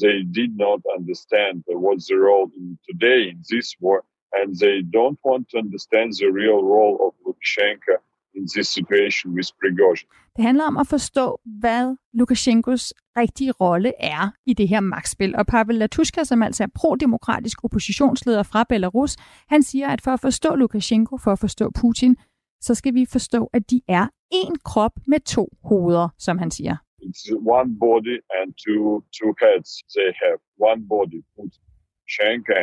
They 0.04 0.18
did 0.40 0.52
not 0.64 0.80
understand 0.98 1.54
uh, 1.70 1.76
what's 1.84 2.06
the 2.12 2.18
role 2.28 2.48
in 2.58 2.78
today 2.90 3.20
in 3.32 3.38
this 3.52 3.68
war, 3.82 3.98
and 4.38 4.48
they 4.64 4.76
don't 4.98 5.20
want 5.30 5.42
to 5.50 5.56
understand 5.64 6.08
the 6.22 6.30
real 6.40 6.60
role 6.74 6.96
of 7.06 7.12
Lukashenko 7.26 7.94
in 8.36 8.44
this 8.54 8.68
situation 8.68 9.34
with 9.34 9.48
Prigozhin. 9.60 10.08
Det 10.36 10.44
handler 10.44 10.64
om 10.64 10.76
at 10.76 10.86
forstå, 10.86 11.40
hvad 11.60 11.96
Lukashenkos 12.12 12.94
rigtige 13.16 13.52
rolle 13.52 13.92
er 14.00 14.30
i 14.46 14.54
det 14.54 14.68
her 14.68 14.80
magtspil. 14.80 15.36
Og 15.36 15.46
Pavel 15.46 15.76
Latushka, 15.76 16.24
som 16.24 16.42
altså 16.42 16.62
er 16.62 16.68
pro-demokratisk 16.74 17.64
oppositionsleder 17.64 18.42
fra 18.42 18.64
Belarus, 18.68 19.16
han 19.48 19.62
siger, 19.62 19.88
at 19.88 20.00
for 20.00 20.10
at 20.10 20.20
forstå 20.20 20.54
Lukashenko, 20.54 21.16
for 21.18 21.32
at 21.32 21.38
forstå 21.38 21.70
Putin, 21.80 22.16
så 22.60 22.74
skal 22.74 22.94
vi 22.94 23.06
forstå, 23.06 23.50
at 23.52 23.70
de 23.70 23.80
er 23.88 24.06
en 24.30 24.56
krop 24.64 24.92
med 25.06 25.20
to 25.20 25.48
hoveder, 25.64 26.08
som 26.18 26.38
han 26.38 26.50
siger. 26.50 26.76
It's 27.02 27.26
one 27.58 27.70
body 27.86 28.16
and 28.38 28.48
two 28.64 29.02
two 29.18 29.32
heads 29.42 29.68
they 29.96 30.10
have. 30.22 30.38
One 30.70 30.80
body, 30.94 31.20
Putin, 31.34 31.62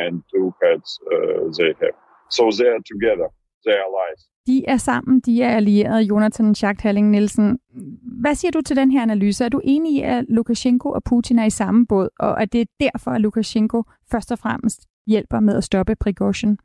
and 0.06 0.14
two 0.32 0.48
heads 0.62 0.90
uh, 1.12 1.44
they 1.58 1.72
have. 1.82 1.96
So 2.36 2.42
they 2.58 2.68
are 2.74 2.84
together 2.92 3.28
the 3.66 3.74
allies. 3.86 4.20
De 4.46 4.64
er 4.68 4.76
sammen, 4.76 5.20
de 5.20 5.42
er 5.42 5.56
allierede, 5.56 6.02
Jonathan 6.02 6.54
Schacht 6.54 6.80
Halling 6.80 7.10
Nielsen. 7.10 7.58
Hvad 8.20 8.34
siger 8.34 8.50
du 8.50 8.60
til 8.60 8.76
den 8.76 8.90
her 8.90 9.02
analyse? 9.02 9.44
Er 9.44 9.48
du 9.48 9.60
enig 9.64 9.92
i, 9.92 10.00
at 10.00 10.24
Lukashenko 10.28 10.90
og 10.90 11.04
Putin 11.04 11.38
er 11.38 11.44
i 11.44 11.50
samme 11.50 11.86
båd, 11.86 12.08
og 12.18 12.42
at 12.42 12.52
det 12.52 12.60
er 12.60 12.64
derfor, 12.80 13.10
at 13.10 13.20
Lukashenko 13.20 13.82
først 14.10 14.32
og 14.32 14.38
fremmest 14.38 14.86
hjælper 15.06 15.40
med 15.40 15.56
at 15.56 15.64
stoppe 15.64 15.96
Prigozhin? 16.00 16.58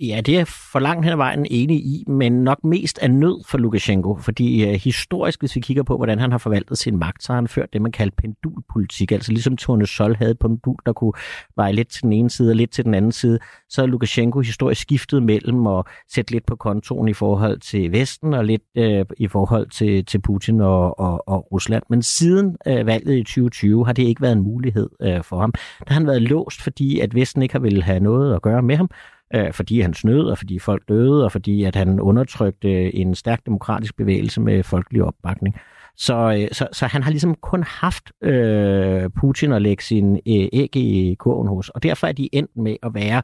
Ja, 0.00 0.20
det 0.20 0.38
er 0.38 0.44
for 0.72 0.78
langt 0.78 1.04
hen 1.04 1.12
ad 1.12 1.16
vejen 1.16 1.46
enig 1.50 1.76
i, 1.76 2.04
men 2.06 2.32
nok 2.32 2.64
mest 2.64 2.98
af 2.98 3.10
nød 3.10 3.44
for 3.48 3.58
Lukashenko, 3.58 4.16
fordi 4.16 4.68
øh, 4.68 4.74
historisk, 4.74 5.40
hvis 5.40 5.56
vi 5.56 5.60
kigger 5.60 5.82
på, 5.82 5.96
hvordan 5.96 6.18
han 6.18 6.30
har 6.30 6.38
forvaltet 6.38 6.78
sin 6.78 6.98
magt, 6.98 7.22
så 7.22 7.32
har 7.32 7.34
han 7.34 7.48
ført 7.48 7.72
det, 7.72 7.82
man 7.82 7.92
kalder 7.92 8.14
pendulpolitik, 8.18 9.12
altså 9.12 9.32
ligesom 9.32 9.56
Tone 9.56 9.86
Sol 9.86 10.16
havde 10.16 10.34
pendul, 10.34 10.76
der 10.86 10.92
kunne 10.92 11.12
veje 11.56 11.72
lidt 11.72 11.88
til 11.88 12.02
den 12.02 12.12
ene 12.12 12.30
side 12.30 12.50
og 12.50 12.56
lidt 12.56 12.70
til 12.70 12.84
den 12.84 12.94
anden 12.94 13.12
side, 13.12 13.38
så 13.68 13.82
har 13.82 13.86
Lukashenko 13.86 14.40
historisk 14.40 14.80
skiftet 14.80 15.22
mellem 15.22 15.66
at 15.66 15.84
sætte 16.08 16.32
lidt 16.32 16.46
på 16.46 16.56
kontoen 16.56 17.08
i 17.08 17.14
forhold 17.14 17.60
til 17.60 17.92
Vesten 17.92 18.34
og 18.34 18.44
lidt 18.44 18.62
øh, 18.74 19.04
i 19.18 19.28
forhold 19.28 19.70
til, 19.70 20.04
til 20.04 20.20
Putin 20.20 20.60
og, 20.60 21.00
og, 21.00 21.28
og 21.28 21.52
Rusland. 21.52 21.82
Men 21.90 22.02
siden 22.02 22.56
øh, 22.66 22.86
valget 22.86 23.16
i 23.16 23.22
2020 23.22 23.86
har 23.86 23.92
det 23.92 24.02
ikke 24.02 24.22
været 24.22 24.32
en 24.32 24.42
mulighed 24.42 24.88
øh, 25.02 25.22
for 25.24 25.40
ham. 25.40 25.52
Der 25.52 25.84
har 25.86 25.94
han 25.94 26.06
været 26.06 26.22
låst, 26.22 26.62
fordi 26.62 27.00
at 27.00 27.14
Vesten 27.14 27.42
ikke 27.42 27.54
har 27.54 27.60
ville 27.60 27.82
have 27.82 28.00
noget 28.00 28.34
at 28.34 28.42
gøre 28.42 28.62
med 28.62 28.76
ham, 28.76 28.90
øh, 29.34 29.52
fordi 29.52 29.80
han 29.80 29.94
snød, 29.94 30.26
og 30.26 30.38
fordi 30.38 30.58
folk 30.58 30.88
døde, 30.88 31.24
og 31.24 31.32
fordi 31.32 31.64
at 31.64 31.76
han 31.76 32.00
undertrykte 32.00 32.94
en 32.94 33.14
stærk 33.14 33.46
demokratisk 33.46 33.96
bevægelse 33.96 34.40
med 34.40 34.62
folkelig 34.62 35.02
opbakning. 35.02 35.56
Så, 35.96 36.38
øh, 36.40 36.48
så, 36.52 36.68
så 36.72 36.86
han 36.86 37.02
har 37.02 37.10
ligesom 37.10 37.34
kun 37.34 37.62
haft 37.62 38.12
øh, 38.22 39.10
Putin 39.10 39.52
at 39.52 39.62
lægge 39.62 39.82
sin 39.82 40.14
øh, 40.16 40.48
æg 40.52 40.76
i 40.76 41.16
kurven 41.18 41.48
hos, 41.48 41.68
og 41.68 41.82
derfor 41.82 42.06
er 42.06 42.12
de 42.12 42.28
endt 42.32 42.56
med 42.56 42.76
at 42.82 42.94
være, 42.94 43.22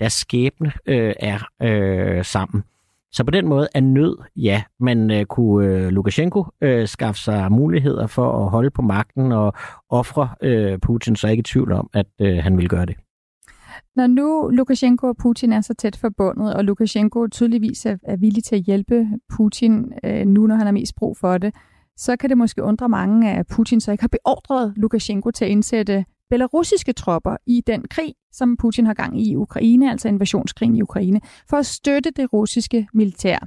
deres 0.00 0.12
skæbne 0.12 0.72
øh, 0.86 1.14
er 1.20 1.38
øh, 1.62 2.24
sammen. 2.24 2.64
Så 3.12 3.24
på 3.24 3.30
den 3.30 3.48
måde 3.48 3.68
er 3.74 3.80
nød, 3.80 4.16
ja, 4.36 4.62
men 4.80 5.10
øh, 5.10 5.24
kunne 5.24 5.66
øh, 5.66 5.88
Lukashenko 5.88 6.44
øh, 6.60 6.88
skaffe 6.88 7.20
sig 7.20 7.52
muligheder 7.52 8.06
for 8.06 8.44
at 8.44 8.50
holde 8.50 8.70
på 8.70 8.82
magten 8.82 9.32
og 9.32 9.54
ofre 9.88 10.28
øh, 10.42 10.78
Putin, 10.78 11.16
så 11.16 11.26
er 11.26 11.28
jeg 11.28 11.32
ikke 11.32 11.40
i 11.40 11.52
tvivl 11.52 11.72
om, 11.72 11.90
at 11.92 12.06
øh, 12.20 12.38
han 12.38 12.58
vil 12.58 12.68
gøre 12.68 12.86
det. 12.86 12.96
Når 13.96 14.06
nu 14.06 14.48
Lukashenko 14.48 15.06
og 15.06 15.16
Putin 15.16 15.52
er 15.52 15.60
så 15.60 15.74
tæt 15.74 15.96
forbundet, 15.96 16.54
og 16.54 16.64
Lukashenko 16.64 17.26
tydeligvis 17.26 17.86
er, 17.86 17.96
er 18.02 18.16
villig 18.16 18.44
til 18.44 18.56
at 18.56 18.62
hjælpe 18.62 19.08
Putin 19.36 19.92
øh, 20.04 20.26
nu, 20.26 20.46
når 20.46 20.54
han 20.54 20.66
har 20.66 20.72
mest 20.72 20.94
brug 20.96 21.16
for 21.16 21.38
det, 21.38 21.54
så 21.96 22.16
kan 22.16 22.30
det 22.30 22.38
måske 22.38 22.62
undre 22.62 22.88
mange, 22.88 23.32
at 23.32 23.46
Putin 23.46 23.80
så 23.80 23.92
ikke 23.92 24.02
har 24.02 24.08
beordret 24.08 24.72
Lukashenko 24.76 25.30
til 25.30 25.44
at 25.44 25.50
indsætte 25.50 26.04
belarusiske 26.30 26.92
tropper 26.92 27.36
i 27.46 27.62
den 27.66 27.84
krig, 27.90 28.14
som 28.32 28.56
Putin 28.56 28.86
har 28.86 28.94
gang 28.94 29.20
i 29.20 29.30
i 29.30 29.36
Ukraine, 29.36 29.90
altså 29.90 30.08
invasionskrigen 30.08 30.76
i 30.76 30.82
Ukraine, 30.82 31.20
for 31.50 31.56
at 31.56 31.66
støtte 31.66 32.10
det 32.16 32.32
russiske 32.32 32.88
militær. 32.94 33.38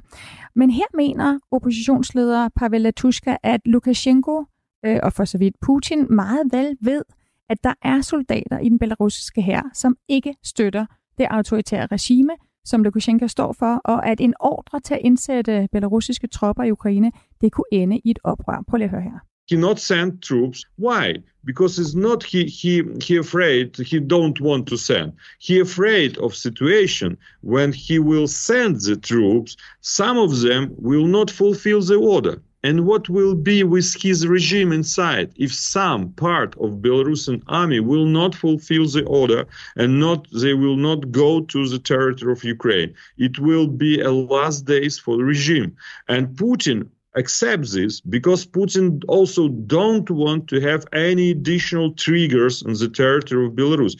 Men 0.54 0.70
her 0.70 0.96
mener 0.96 1.38
oppositionsleder 1.50 2.48
Pavel 2.56 2.80
Latushka, 2.80 3.36
at 3.42 3.60
Lukashenko 3.64 4.44
øh, 4.86 4.98
og 5.02 5.12
for 5.12 5.24
så 5.24 5.38
vidt 5.38 5.54
Putin 5.60 6.06
meget 6.10 6.42
vel 6.52 6.76
ved, 6.80 7.02
at 7.48 7.64
der 7.64 7.74
er 7.82 8.00
soldater 8.00 8.58
i 8.58 8.68
den 8.68 8.78
belarusiske 8.78 9.42
hær, 9.42 9.70
som 9.74 9.96
ikke 10.08 10.34
støtter 10.44 10.86
det 11.18 11.26
autoritære 11.30 11.86
regime, 11.86 12.32
som 12.64 12.82
Lukashenko 12.82 13.28
står 13.28 13.52
for, 13.52 13.80
og 13.84 14.06
at 14.06 14.20
en 14.20 14.34
ordre 14.40 14.80
til 14.80 14.94
at 14.94 15.00
indsætte 15.04 15.68
belarusiske 15.72 16.26
tropper 16.26 16.62
i 16.62 16.70
Ukraine, 16.70 17.12
det 17.40 17.52
kunne 17.52 17.72
ende 17.72 18.00
i 18.04 18.10
et 18.10 18.18
oprør. 18.24 18.64
Prøv 18.68 18.76
lige 18.76 18.84
at 18.84 18.90
høre 18.90 19.02
her. 19.02 19.18
he 19.48 19.56
not 19.56 19.78
send 19.78 20.22
troops. 20.22 20.64
Why? 20.76 21.14
Because 21.44 21.78
it's 21.78 21.94
not 21.94 22.24
he 22.24 22.46
he 22.46 22.82
he 23.00 23.16
afraid 23.16 23.76
he 23.76 24.00
don't 24.00 24.40
want 24.40 24.66
to 24.66 24.76
send. 24.76 25.12
He 25.38 25.60
afraid 25.60 26.18
of 26.18 26.34
situation. 26.34 27.16
When 27.42 27.72
he 27.72 28.00
will 28.00 28.26
send 28.26 28.80
the 28.80 28.96
troops 28.96 29.56
some 29.82 30.18
of 30.18 30.40
them 30.40 30.74
will 30.78 31.06
not 31.06 31.30
fulfill 31.30 31.80
the 31.80 31.96
order. 31.96 32.42
And 32.66 32.84
what 32.84 33.08
will 33.08 33.36
be 33.52 33.62
with 33.62 33.88
his 34.02 34.26
regime 34.26 34.72
inside 34.72 35.28
if 35.36 35.52
some 35.54 36.02
part 36.26 36.50
of 36.64 36.82
Belarusian 36.86 37.40
army 37.46 37.78
will 37.78 38.06
not 38.06 38.34
fulfill 38.34 38.86
the 38.88 39.04
order 39.04 39.46
and 39.76 40.00
not 40.00 40.26
they 40.42 40.54
will 40.62 40.78
not 40.88 41.00
go 41.22 41.30
to 41.52 41.68
the 41.68 41.78
territory 41.78 42.32
of 42.32 42.42
Ukraine. 42.56 42.90
It 43.26 43.38
will 43.38 43.68
be 43.68 44.00
a 44.00 44.10
last 44.10 44.60
days 44.74 44.98
for 44.98 45.16
the 45.16 45.26
regime. 45.34 45.76
And 46.08 46.22
Putin 46.42 46.88
accepts 47.16 47.70
this 47.72 48.00
because 48.00 48.44
Putin 48.58 48.88
also 49.06 49.42
don't 49.76 50.10
want 50.10 50.48
to 50.48 50.58
have 50.68 50.82
any 50.92 51.30
additional 51.30 51.88
triggers 51.92 52.64
on 52.64 52.72
the 52.82 52.88
territory 52.88 53.46
of 53.46 53.52
Belarus. 53.52 53.94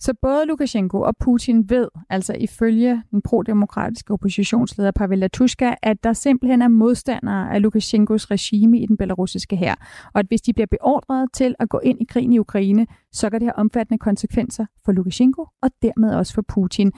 Så 0.00 0.14
både 0.22 0.46
Lukashenko 0.46 1.00
og 1.00 1.16
Putin 1.16 1.70
ved, 1.70 1.88
altså 2.10 2.32
ifølge 2.40 3.02
den 3.10 3.22
prodemokratiske 3.22 4.12
oppositionsleder 4.12 4.90
Pavel 4.90 5.18
Latushka, 5.18 5.74
at 5.82 6.04
der 6.04 6.12
simpelthen 6.12 6.62
er 6.62 6.68
modstandere 6.68 7.54
af 7.54 7.62
Lukashenkos 7.62 8.30
regime 8.30 8.80
i 8.80 8.86
den 8.86 8.96
belarusiske 8.96 9.56
hær, 9.56 9.74
og 10.14 10.18
at 10.18 10.26
hvis 10.26 10.42
de 10.42 10.52
bliver 10.52 10.66
beordret 10.66 11.28
til 11.32 11.54
at 11.58 11.68
gå 11.68 11.78
ind 11.78 12.00
i 12.00 12.04
krigen 12.04 12.32
i 12.32 12.38
Ukraine, 12.38 12.86
så 13.12 13.30
kan 13.30 13.40
det 13.40 13.46
have 13.46 13.56
omfattende 13.56 13.98
konsekvenser 13.98 14.66
for 14.84 14.92
Lukashenko 14.92 15.46
og 15.62 15.70
dermed 15.82 16.14
også 16.14 16.34
for 16.34 16.42
Putin. 16.48 16.92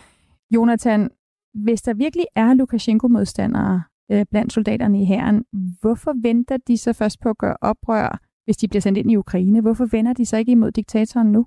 Jonathan, 0.51 1.11
hvis 1.55 1.83
der 1.83 1.95
virkelig 1.95 2.27
er 2.37 2.55
Lukashenko-modstandere 2.55 3.83
øh, 4.13 4.27
blandt 4.31 4.53
soldaterne 4.53 5.03
i 5.03 5.05
hæren, 5.05 5.45
hvorfor 5.81 6.13
venter 6.23 6.57
de 6.57 6.77
så 6.77 6.93
først 6.93 7.21
på 7.21 7.29
at 7.29 7.39
gøre 7.39 7.57
oprør, 7.61 8.21
hvis 8.45 8.57
de 8.57 8.69
bliver 8.69 8.81
sendt 8.81 8.99
ind 8.99 9.11
i 9.11 9.17
Ukraine? 9.17 9.61
Hvorfor 9.61 9.87
vender 9.87 10.13
de 10.13 10.27
så 10.27 10.37
ikke 10.37 10.53
imod 10.53 10.71
diktatoren 10.71 11.33
nu? 11.33 11.47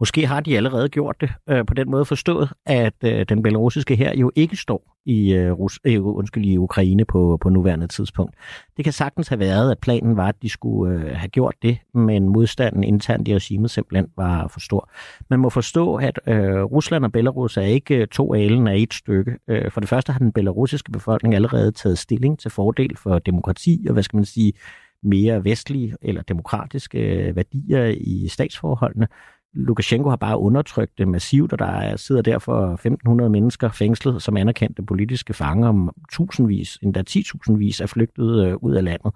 Måske 0.00 0.26
har 0.26 0.40
de 0.40 0.56
allerede 0.56 0.88
gjort 0.88 1.20
det 1.20 1.30
øh, 1.48 1.66
på 1.66 1.74
den 1.74 1.90
måde 1.90 2.04
forstået, 2.04 2.52
at 2.66 2.94
øh, 3.04 3.26
den 3.28 3.42
belarusiske 3.42 3.96
her 3.96 4.16
jo 4.16 4.30
ikke 4.36 4.56
står 4.56 4.96
i, 5.06 5.32
øh, 5.32 5.52
Rus, 5.52 5.80
øh, 5.84 6.06
undskyld, 6.06 6.44
i 6.44 6.56
Ukraine 6.56 7.04
på, 7.04 7.38
på 7.40 7.48
nuværende 7.48 7.86
tidspunkt. 7.86 8.34
Det 8.76 8.84
kan 8.84 8.92
sagtens 8.92 9.28
have 9.28 9.38
været, 9.38 9.70
at 9.70 9.78
planen 9.78 10.16
var, 10.16 10.28
at 10.28 10.42
de 10.42 10.48
skulle 10.48 10.94
øh, 10.94 11.16
have 11.16 11.28
gjort 11.28 11.54
det, 11.62 11.78
men 11.94 12.28
modstanden 12.28 12.84
internt 12.84 13.28
i 13.28 13.34
regimet 13.34 13.70
simpelthen 13.70 14.06
var 14.16 14.48
for 14.48 14.60
stor. 14.60 14.90
Man 15.30 15.40
må 15.40 15.50
forstå, 15.50 15.94
at 15.94 16.20
øh, 16.26 16.62
Rusland 16.62 17.04
og 17.04 17.12
Belarus 17.12 17.56
er 17.56 17.62
ikke 17.62 17.96
øh, 17.96 18.06
to 18.06 18.34
alen 18.34 18.68
af 18.68 18.76
et 18.76 18.94
stykke. 18.94 19.36
Øh, 19.48 19.70
for 19.70 19.80
det 19.80 19.88
første 19.88 20.12
har 20.12 20.18
den 20.18 20.32
belarusiske 20.32 20.92
befolkning 20.92 21.34
allerede 21.34 21.72
taget 21.72 21.98
stilling 21.98 22.38
til 22.38 22.50
fordel 22.50 22.96
for 22.96 23.18
demokrati 23.18 23.86
og, 23.88 23.92
hvad 23.92 24.02
skal 24.02 24.16
man 24.16 24.24
sige, 24.24 24.52
mere 25.02 25.44
vestlige 25.44 25.96
eller 26.02 26.22
demokratiske 26.22 26.98
øh, 26.98 27.36
værdier 27.36 27.84
i 27.84 28.28
statsforholdene. 28.28 29.08
Lukashenko 29.54 30.08
har 30.08 30.16
bare 30.16 30.38
undertrykt 30.38 30.98
det 30.98 31.08
massivt, 31.08 31.52
og 31.52 31.58
der 31.58 31.96
sidder 31.96 32.22
derfor 32.22 32.80
1.500 33.24 33.28
mennesker 33.28 33.70
fængslet 33.70 34.22
som 34.22 34.36
anerkendte 34.36 34.82
politiske 34.82 35.34
fanger, 35.34 35.68
om 35.68 35.90
tusindvis, 36.12 36.78
endda 36.82 37.02
10.000 37.10 37.56
vis 37.56 37.80
er 37.80 37.86
flygtet 37.86 38.46
øh, 38.46 38.56
ud 38.56 38.74
af 38.74 38.84
landet. 38.84 39.12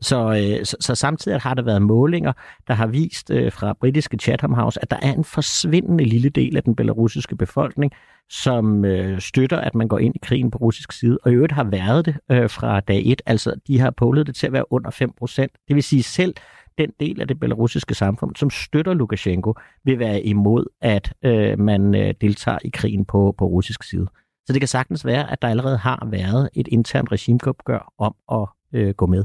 Så, 0.00 0.30
øh, 0.30 0.64
så, 0.64 0.76
så 0.80 0.94
samtidig 0.94 1.40
har 1.40 1.54
der 1.54 1.62
været 1.62 1.82
målinger, 1.82 2.32
der 2.68 2.74
har 2.74 2.86
vist 2.86 3.30
øh, 3.30 3.52
fra 3.52 3.72
britiske 3.80 4.16
Chatham 4.16 4.52
House, 4.52 4.82
at 4.82 4.90
der 4.90 4.96
er 5.02 5.12
en 5.12 5.24
forsvindende 5.24 6.04
lille 6.04 6.28
del 6.28 6.56
af 6.56 6.62
den 6.62 6.76
belarusiske 6.76 7.36
befolkning, 7.36 7.92
som 8.30 8.84
øh, 8.84 9.20
støtter, 9.20 9.56
at 9.56 9.74
man 9.74 9.88
går 9.88 9.98
ind 9.98 10.14
i 10.16 10.20
krigen 10.22 10.50
på 10.50 10.58
russisk 10.58 10.92
side, 10.92 11.18
og 11.22 11.32
i 11.32 11.34
øvrigt 11.34 11.52
har 11.52 11.64
været 11.64 12.06
det 12.06 12.16
øh, 12.30 12.50
fra 12.50 12.80
dag 12.80 13.02
et. 13.06 13.22
Altså, 13.26 13.54
de 13.66 13.78
har 13.78 13.90
pålet 13.90 14.26
det 14.26 14.34
til 14.36 14.46
at 14.46 14.52
være 14.52 14.72
under 14.72 14.90
5 14.90 15.10
procent. 15.18 15.52
Det 15.68 15.76
vil 15.76 15.82
sige, 15.82 16.02
selv 16.02 16.34
den 16.78 16.90
del 17.00 17.20
af 17.20 17.28
det 17.28 17.40
belarusiske 17.40 17.94
samfund, 17.94 18.36
som 18.36 18.50
støtter 18.50 18.94
Lukashenko, 18.94 19.54
vil 19.84 19.98
være 19.98 20.22
imod, 20.22 20.66
at 20.80 21.12
øh, 21.22 21.58
man 21.58 21.94
øh, 21.94 22.14
deltager 22.20 22.58
i 22.64 22.68
krigen 22.68 23.04
på, 23.04 23.34
på 23.38 23.46
russisk 23.46 23.82
side. 23.82 24.06
Så 24.46 24.52
det 24.52 24.60
kan 24.60 24.68
sagtens 24.68 25.06
være, 25.06 25.32
at 25.32 25.42
der 25.42 25.48
allerede 25.48 25.78
har 25.78 26.08
været 26.10 26.48
et 26.54 26.68
internt 26.68 27.12
regimeopgør 27.12 27.92
om 27.98 28.14
at 28.32 28.48
øh, 28.72 28.94
gå 28.94 29.06
med. 29.06 29.24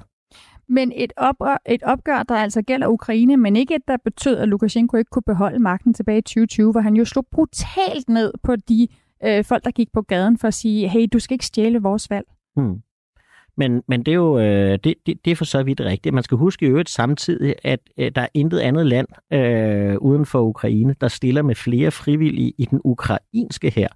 Men 0.67 0.91
et, 0.95 1.13
opgør, 1.17 1.57
et 1.65 1.83
opgør, 1.83 2.23
der 2.23 2.35
altså 2.35 2.61
gælder 2.61 2.87
Ukraine, 2.87 3.37
men 3.37 3.55
ikke 3.55 3.75
et, 3.75 3.87
der 3.87 3.97
betød, 4.03 4.37
at 4.37 4.47
Lukashenko 4.47 4.97
ikke 4.97 5.09
kunne 5.09 5.23
beholde 5.25 5.59
magten 5.59 5.93
tilbage 5.93 6.17
i 6.17 6.21
2020, 6.21 6.71
hvor 6.71 6.81
han 6.81 6.95
jo 6.95 7.05
slog 7.05 7.25
brutalt 7.31 8.09
ned 8.09 8.33
på 8.43 8.55
de 8.55 8.87
øh, 9.23 9.43
folk, 9.43 9.63
der 9.63 9.71
gik 9.71 9.91
på 9.93 10.01
gaden 10.01 10.37
for 10.37 10.47
at 10.47 10.53
sige, 10.53 10.87
hey, 10.87 11.07
du 11.13 11.19
skal 11.19 11.33
ikke 11.35 11.45
stjæle 11.45 11.81
vores 11.81 12.09
valg. 12.09 12.25
Hmm. 12.55 12.81
Men, 13.57 13.83
men 13.87 14.03
det 14.03 14.11
er 14.11 14.15
jo 14.15 14.39
øh, 14.39 14.79
det, 14.83 14.95
det, 15.05 15.25
det 15.25 15.31
er 15.31 15.35
for 15.35 15.45
så 15.45 15.63
vidt 15.63 15.81
rigtigt. 15.81 16.15
Man 16.15 16.23
skal 16.23 16.37
huske 16.37 16.65
i 16.65 16.69
øvrigt 16.69 16.89
samtidig, 16.89 17.55
at 17.63 17.79
øh, 17.97 18.11
der 18.15 18.21
er 18.21 18.27
intet 18.33 18.59
andet 18.59 18.85
land 18.85 19.07
øh, 19.33 19.97
uden 19.97 20.25
for 20.25 20.41
Ukraine, 20.41 20.95
der 21.01 21.07
stiller 21.07 21.41
med 21.41 21.55
flere 21.55 21.91
frivillige 21.91 22.53
i 22.57 22.65
den 22.65 22.81
ukrainske 22.83 23.69
her 23.69 23.87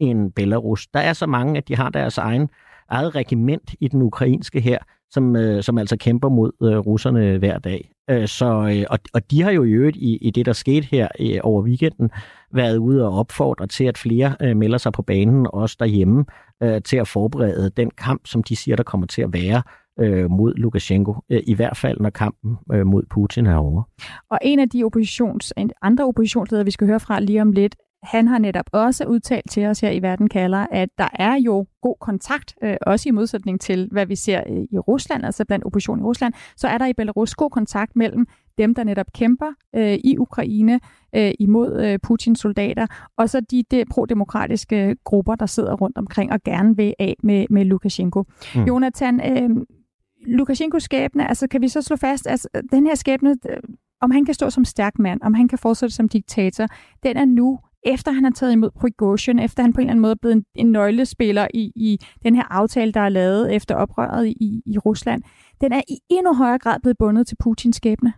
end 0.00 0.32
Belarus. 0.32 0.86
Der 0.86 1.00
er 1.00 1.12
så 1.12 1.26
mange, 1.26 1.56
at 1.58 1.68
de 1.68 1.76
har 1.76 1.90
deres 1.90 2.18
egen 2.18 2.48
eget 2.88 3.14
regiment 3.14 3.74
i 3.80 3.88
den 3.88 4.02
ukrainske 4.02 4.60
her, 4.60 4.78
som, 5.10 5.36
øh, 5.36 5.62
som 5.62 5.78
altså 5.78 5.96
kæmper 5.96 6.28
mod 6.28 6.52
øh, 6.62 6.78
russerne 6.78 7.38
hver 7.38 7.58
dag. 7.58 7.90
Øh, 8.10 8.28
så, 8.28 8.74
øh, 8.76 8.86
og, 8.90 8.98
og 9.14 9.30
de 9.30 9.42
har 9.42 9.50
jo 9.50 9.64
i 9.64 9.70
øvrigt 9.70 9.96
i, 9.96 10.16
i 10.16 10.30
det, 10.30 10.46
der 10.46 10.52
skete 10.52 10.86
her 10.90 11.08
øh, 11.20 11.40
over 11.42 11.62
weekenden, 11.62 12.10
været 12.54 12.76
ude 12.76 13.06
og 13.06 13.18
opfordre 13.18 13.66
til, 13.66 13.84
at 13.84 13.98
flere 13.98 14.36
øh, 14.42 14.56
melder 14.56 14.78
sig 14.78 14.92
på 14.92 15.02
banen, 15.02 15.46
også 15.52 15.76
derhjemme, 15.78 16.24
øh, 16.62 16.82
til 16.82 16.96
at 16.96 17.08
forberede 17.08 17.70
den 17.76 17.90
kamp, 17.90 18.26
som 18.26 18.42
de 18.42 18.56
siger, 18.56 18.76
der 18.76 18.82
kommer 18.82 19.06
til 19.06 19.22
at 19.22 19.32
være 19.32 19.62
øh, 20.00 20.30
mod 20.30 20.54
Lukashenko, 20.54 21.14
øh, 21.30 21.42
i 21.46 21.54
hvert 21.54 21.76
fald 21.76 22.00
når 22.00 22.10
kampen 22.10 22.56
øh, 22.72 22.86
mod 22.86 23.02
Putin 23.10 23.46
er 23.46 23.56
over. 23.56 23.82
Og 24.30 24.38
en 24.42 24.58
af 24.58 24.68
de 24.68 24.84
oppositions, 24.84 25.52
andre 25.82 26.04
oppositionsledere, 26.04 26.64
vi 26.64 26.70
skal 26.70 26.86
høre 26.86 27.00
fra 27.00 27.20
lige 27.20 27.42
om 27.42 27.52
lidt, 27.52 27.76
han 28.04 28.28
har 28.28 28.38
netop 28.38 28.66
også 28.72 29.04
udtalt 29.04 29.50
til 29.50 29.66
os 29.66 29.80
her 29.80 29.90
i 29.90 30.02
Verden 30.02 30.28
kalder, 30.28 30.66
at 30.70 30.88
der 30.98 31.08
er 31.12 31.34
jo 31.34 31.66
god 31.82 31.96
kontakt, 32.00 32.54
øh, 32.62 32.76
også 32.86 33.08
i 33.08 33.12
modsætning 33.12 33.60
til, 33.60 33.88
hvad 33.92 34.06
vi 34.06 34.16
ser 34.16 34.42
øh, 34.46 34.62
i 34.70 34.78
Rusland, 34.78 35.24
altså 35.24 35.44
blandt 35.44 35.64
opposition 35.64 36.00
i 36.00 36.02
Rusland, 36.02 36.34
så 36.56 36.68
er 36.68 36.78
der 36.78 36.86
i 36.86 36.92
Belarus 36.92 37.34
god 37.34 37.50
kontakt 37.50 37.96
mellem 37.96 38.26
dem, 38.58 38.74
der 38.74 38.84
netop 38.84 39.06
kæmper 39.14 39.52
øh, 39.76 39.98
i 40.04 40.18
Ukraine 40.18 40.80
øh, 41.16 41.32
imod 41.40 41.82
øh, 41.84 41.98
Putins 42.02 42.40
soldater, 42.40 42.86
og 43.18 43.30
så 43.30 43.40
de, 43.40 43.62
de 43.70 43.84
pro-demokratiske 43.90 44.96
grupper, 45.04 45.34
der 45.34 45.46
sidder 45.46 45.74
rundt 45.74 45.98
omkring 45.98 46.32
og 46.32 46.42
gerne 46.42 46.76
vil 46.76 46.94
af 46.98 47.16
med, 47.22 47.46
med 47.50 47.64
Lukashenko. 47.64 48.24
Mm. 48.54 48.64
Jonathan, 48.64 49.20
øh, 49.20 49.50
Lukashenkos 50.26 50.82
skæbne, 50.82 51.28
altså 51.28 51.46
kan 51.46 51.62
vi 51.62 51.68
så 51.68 51.82
slå 51.82 51.96
fast, 51.96 52.26
at 52.26 52.30
altså, 52.30 52.48
den 52.72 52.86
her 52.86 52.94
skæbne, 52.94 53.36
øh, 53.50 53.56
om 54.00 54.10
han 54.10 54.24
kan 54.24 54.34
stå 54.34 54.50
som 54.50 54.64
stærk 54.64 54.98
mand, 54.98 55.20
om 55.22 55.34
han 55.34 55.48
kan 55.48 55.58
fortsætte 55.58 55.94
som 55.94 56.08
diktator, 56.08 56.66
den 57.02 57.16
er 57.16 57.24
nu 57.24 57.58
efter 57.84 58.12
han 58.12 58.24
har 58.24 58.30
taget 58.30 58.52
imod 58.52 58.70
Prigozhin, 58.80 59.38
efter 59.38 59.62
han 59.62 59.72
på 59.72 59.80
en 59.80 59.82
eller 59.82 59.90
anden 59.90 60.02
måde 60.02 60.12
er 60.12 60.18
blevet 60.20 60.36
en, 60.36 60.44
en 60.54 60.72
nøglespiller 60.72 61.48
i, 61.54 61.72
i 61.76 61.98
den 62.22 62.34
her 62.34 62.42
aftale, 62.52 62.92
der 62.92 63.00
er 63.00 63.08
lavet 63.08 63.54
efter 63.54 63.74
oprøret 63.74 64.26
i, 64.26 64.62
i 64.66 64.78
Rusland, 64.78 65.22
den 65.60 65.72
er 65.72 65.80
i 65.88 65.98
endnu 66.10 66.34
højere 66.34 66.58
grad 66.58 66.80
blevet 66.80 66.98
bundet 66.98 67.26
til 67.26 67.36
Putins 67.42 67.76
skæbne. 67.76 68.12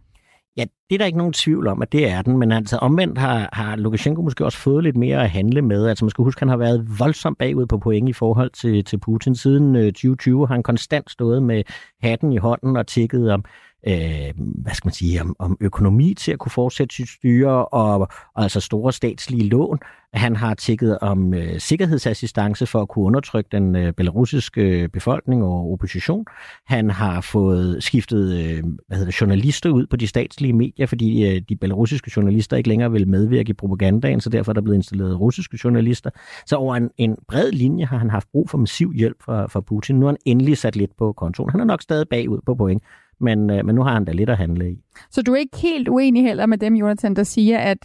Ja, 0.57 0.65
det 0.91 0.95
er 0.95 0.99
der 0.99 1.07
ikke 1.07 1.19
nogen 1.19 1.33
tvivl 1.33 1.67
om, 1.67 1.83
at 1.83 1.93
det 1.93 2.11
er 2.11 2.23
den, 2.23 2.39
men 2.39 2.53
altså 2.53 2.77
omvendt 2.77 3.19
har, 3.19 3.49
har 3.53 3.77
Lukashenko 3.77 4.23
måske 4.23 4.45
også 4.45 4.59
fået 4.59 4.85
lidt 4.85 4.97
mere 4.97 5.23
at 5.23 5.31
handle 5.31 5.63
med. 5.63 5.87
Altså 5.87 6.05
man 6.05 6.11
skal 6.11 6.25
huske, 6.25 6.39
at 6.39 6.41
han 6.41 6.49
har 6.49 6.57
været 6.57 6.99
voldsomt 6.99 7.39
bagud 7.39 7.67
på 7.67 7.79
point 7.79 8.09
i 8.09 8.13
forhold 8.13 8.51
til, 8.51 8.85
til 8.85 8.99
Putin. 8.99 9.35
Siden 9.35 9.77
øh, 9.77 9.87
2020 9.87 10.47
har 10.47 10.55
han 10.55 10.63
konstant 10.63 11.11
stået 11.11 11.43
med 11.43 11.63
hatten 12.03 12.33
i 12.33 12.37
hånden 12.37 12.77
og 12.77 12.87
tækket 12.87 13.33
om, 13.33 13.45
øh, 13.89 14.33
hvad 14.37 14.75
skal 14.75 14.87
man 14.87 14.95
sige, 14.95 15.21
om, 15.21 15.37
om 15.39 15.57
økonomi 15.61 16.15
til 16.15 16.33
at 16.33 16.39
kunne 16.39 16.53
fortsætte 16.53 16.95
sit 16.95 17.09
styre, 17.09 17.67
og, 17.67 18.01
og 18.35 18.43
altså 18.43 18.61
store 18.61 18.93
statslige 18.93 19.49
lån. 19.49 19.79
Han 20.15 20.37
har 20.37 20.55
tækket 20.55 20.99
om 20.99 21.35
øh, 21.35 21.61
sikkerhedsassistance 21.61 22.67
for 22.67 22.83
at 22.83 22.89
kunne 22.89 23.05
undertrykke 23.05 23.49
den 23.53 23.77
øh, 23.77 23.93
belarusiske 23.93 24.63
øh, 24.63 24.89
befolkning 24.89 25.45
og 25.45 25.73
opposition. 25.73 26.25
Han 26.67 26.91
har 26.91 27.21
fået 27.21 27.83
skiftet 27.83 28.33
øh, 28.33 28.63
hvad 28.87 28.97
hedder 28.97 29.11
det, 29.11 29.21
journalister 29.21 29.71
ud 29.71 29.87
på 29.87 29.97
de 29.97 30.07
statslige 30.07 30.53
medier, 30.53 30.76
fordi 30.85 31.29
øh, 31.29 31.43
de 31.49 31.57
belarusiske 31.57 32.11
journalister 32.17 32.57
ikke 32.57 32.69
længere 32.69 32.93
vil 32.93 33.09
medvirke 33.09 33.51
i 33.51 33.53
propagandaen, 33.53 34.21
så 34.21 34.31
derfor 34.31 34.53
er 34.53 34.55
der 34.55 34.61
blevet 34.61 34.77
installeret 34.77 35.21
russiske 35.21 35.59
journalister. 35.65 36.11
Så 36.47 36.57
over 36.57 36.77
en, 36.77 36.91
en 36.97 37.17
bred 37.29 37.53
linje 37.53 37.85
har 37.87 37.99
han 37.99 38.11
haft 38.11 38.29
brug 38.33 38.51
for 38.51 38.59
massiv 38.59 38.93
hjælp 38.93 39.17
fra, 39.23 39.47
fra 39.47 39.61
Putin. 39.61 39.97
Nu 39.97 40.07
har 40.07 40.13
han 40.13 40.19
endelig 40.25 40.59
sat 40.59 40.77
lidt 40.77 40.97
på 40.97 41.13
kontoen. 41.13 41.51
Han 41.51 41.61
er 41.61 41.65
nok 41.65 41.83
stadig 41.83 42.09
bagud 42.09 42.39
på 42.47 42.55
point, 42.55 42.83
men, 43.21 43.51
øh, 43.51 43.67
men 43.67 43.75
nu 43.75 43.83
har 43.83 43.93
han 43.93 44.05
da 44.05 44.13
lidt 44.13 44.31
at 44.31 44.37
handle 44.37 44.71
i. 44.71 44.79
Så 45.11 45.23
du 45.23 45.33
er 45.33 45.37
ikke 45.37 45.57
helt 45.57 45.89
uenig 45.89 46.23
heller 46.23 46.47
med 46.47 46.59
dem, 46.59 46.75
Jonathan, 46.75 47.17
der 47.17 47.23
siger, 47.23 47.59
at 47.59 47.79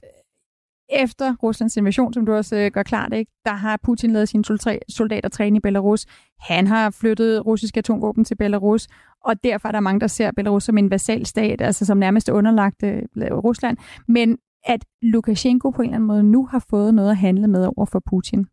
efter 0.92 1.36
Ruslands 1.44 1.78
invasion, 1.78 2.14
som 2.14 2.26
du 2.26 2.34
også 2.34 2.56
øh, 2.56 2.72
gør 2.72 2.84
klart, 2.84 3.14
ikke, 3.14 3.32
der 3.46 3.54
har 3.54 3.80
Putin 3.84 4.12
lavet 4.12 4.30
sine 4.30 4.44
soldater 4.90 5.30
træne 5.30 5.58
i 5.58 5.60
Belarus. 5.60 6.06
Han 6.40 6.68
har 6.68 6.90
flyttet 6.90 7.46
russiske 7.46 7.78
atomvåben 7.78 8.26
til 8.26 8.36
Belarus, 8.36 8.88
og 9.26 9.44
derfor 9.44 9.68
er 9.68 9.72
der 9.72 9.80
mange, 9.80 10.00
der 10.00 10.08
ser 10.08 10.32
Belarus 10.32 10.64
som 10.64 10.78
en 10.78 10.92
vasalstat, 10.92 11.62
altså 11.62 11.86
som 11.86 11.98
nærmest 11.98 12.30
underlagt 12.30 12.84
øh, 12.84 13.02
Rusland. 13.16 13.78
Men 14.08 14.38
at 14.64 14.86
Lukashenko 15.02 15.70
på 15.70 15.82
en 15.82 15.88
eller 15.88 15.96
anden 15.96 16.08
måde 16.08 16.24
nu 16.24 16.46
har 16.46 16.66
fået 16.70 16.94
noget 16.94 17.10
at 17.10 17.18
handle 17.18 17.48
med 17.48 17.70
over 17.78 17.86
for 17.86 18.02
Putin 18.10 18.46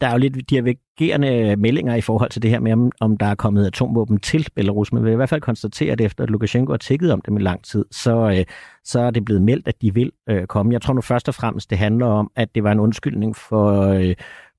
der 0.00 0.06
er 0.06 0.12
jo 0.12 0.18
lidt 0.18 0.50
divergerende 0.50 1.56
meldinger 1.56 1.94
i 1.94 2.00
forhold 2.00 2.30
til 2.30 2.42
det 2.42 2.50
her 2.50 2.60
med, 2.60 2.72
om, 2.72 2.92
om 3.00 3.16
der 3.16 3.26
er 3.26 3.34
kommet 3.34 3.66
atomvåben 3.66 4.20
til 4.20 4.46
Belarus, 4.54 4.92
men 4.92 5.02
vi 5.02 5.04
vil 5.04 5.12
i 5.12 5.16
hvert 5.16 5.28
fald 5.28 5.40
konstatere, 5.40 5.92
at 5.92 6.00
efter 6.00 6.24
at 6.24 6.30
Lukashenko 6.30 6.72
har 6.72 6.76
tækket 6.78 7.12
om 7.12 7.20
dem 7.20 7.36
i 7.36 7.40
lang 7.40 7.64
tid, 7.64 7.84
så, 7.90 8.30
øh, 8.38 8.44
så 8.84 9.00
er 9.00 9.10
det 9.10 9.24
blevet 9.24 9.42
meldt, 9.42 9.68
at 9.68 9.82
de 9.82 9.94
vil 9.94 10.12
øh, 10.28 10.46
komme. 10.46 10.72
Jeg 10.72 10.82
tror 10.82 10.94
nu 10.94 11.00
først 11.00 11.28
og 11.28 11.34
fremmest, 11.34 11.70
det 11.70 11.78
handler 11.78 12.06
om, 12.06 12.30
at 12.36 12.54
det 12.54 12.64
var 12.64 12.72
en 12.72 12.80
undskyldning 12.80 13.36
for 13.36 13.80
øh, 13.80 14.14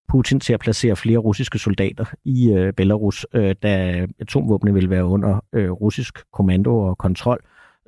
Putin 0.08 0.40
til 0.40 0.54
at 0.54 0.60
placere 0.60 0.96
flere 0.96 1.18
russiske 1.18 1.60
soldater 1.60 2.06
i 2.26 2.52
øh, 2.52 2.74
Belarus, 2.74 3.26
øh, 3.34 3.56
da 3.64 4.06
atomvåbne 4.20 4.74
vil 4.74 4.90
være 4.90 5.06
under 5.06 5.44
øh, 5.54 5.72
russisk 5.72 6.20
kommando 6.34 6.78
og 6.78 6.98
kontrol. 6.98 7.40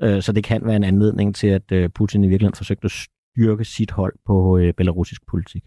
Øh, 0.02 0.22
så 0.22 0.32
det 0.32 0.44
kan 0.44 0.66
være 0.66 0.76
en 0.76 0.84
anledning 0.84 1.36
til, 1.36 1.48
at 1.48 1.72
øh, 1.72 1.90
Putin 1.90 2.24
i 2.24 2.28
virkeligheden 2.28 2.58
forsøgte 2.58 2.86
at 2.86 2.92
styrke 2.92 3.66
sit 3.66 3.92
hold 3.92 4.14
på 4.26 4.58
øh, 4.58 4.74
belarusisk 4.74 5.22
politik. 5.28 5.64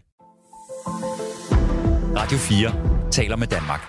Radio 2.21 2.37
4 2.37 3.11
taler 3.11 3.35
med 3.35 3.47
Danmark. 3.47 3.81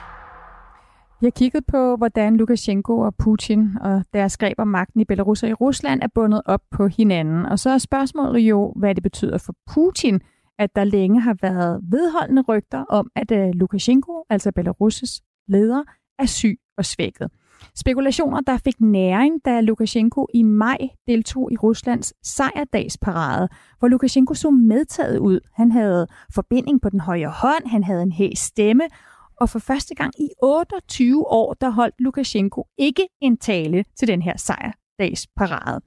Vi 1.20 1.26
har 1.26 1.30
kigget 1.30 1.66
på, 1.66 1.96
hvordan 1.96 2.36
Lukashenko 2.36 2.98
og 2.98 3.14
Putin 3.16 3.78
og 3.80 4.04
deres 4.12 4.36
greb 4.36 4.58
om 4.58 4.68
magten 4.68 5.00
i 5.00 5.04
Belarus 5.04 5.42
og 5.42 5.48
i 5.48 5.52
Rusland 5.52 6.02
er 6.02 6.06
bundet 6.14 6.42
op 6.44 6.60
på 6.70 6.86
hinanden. 6.86 7.46
Og 7.46 7.58
så 7.58 7.70
er 7.70 7.78
spørgsmålet 7.78 8.40
jo, 8.40 8.72
hvad 8.76 8.94
det 8.94 9.02
betyder 9.02 9.38
for 9.38 9.54
Putin, 9.74 10.20
at 10.58 10.76
der 10.76 10.84
længe 10.84 11.20
har 11.20 11.36
været 11.42 11.80
vedholdende 11.82 12.42
rygter 12.42 12.84
om, 12.84 13.10
at 13.16 13.30
øh, 13.30 13.48
Lukashenko, 13.54 14.24
altså 14.30 14.52
Belarus' 14.58 15.44
leder, 15.48 15.82
er 16.18 16.26
syg 16.26 16.58
og 16.78 16.84
svækket. 16.84 17.30
Spekulationer, 17.76 18.40
der 18.40 18.58
fik 18.58 18.80
næring, 18.80 19.44
da 19.44 19.60
Lukashenko 19.60 20.26
i 20.34 20.42
maj 20.42 20.78
deltog 21.06 21.52
i 21.52 21.56
Ruslands 21.56 22.12
sejrdagsparade, 22.22 23.48
hvor 23.78 23.88
Lukashenko 23.88 24.34
så 24.34 24.50
medtaget 24.50 25.18
ud. 25.18 25.40
Han 25.54 25.72
havde 25.72 26.06
forbinding 26.34 26.82
på 26.82 26.88
den 26.90 27.00
højre 27.00 27.30
hånd, 27.30 27.66
han 27.66 27.84
havde 27.84 28.02
en 28.02 28.12
hæs 28.12 28.38
stemme, 28.38 28.84
og 29.40 29.48
for 29.48 29.58
første 29.58 29.94
gang 29.94 30.20
i 30.20 30.28
28 30.42 31.26
år, 31.26 31.54
der 31.54 31.70
holdt 31.70 31.94
Lukashenko 31.98 32.66
ikke 32.78 33.08
en 33.20 33.36
tale 33.36 33.84
til 33.96 34.08
den 34.08 34.22
her 34.22 34.36
sejrdagsparade. 34.36 35.80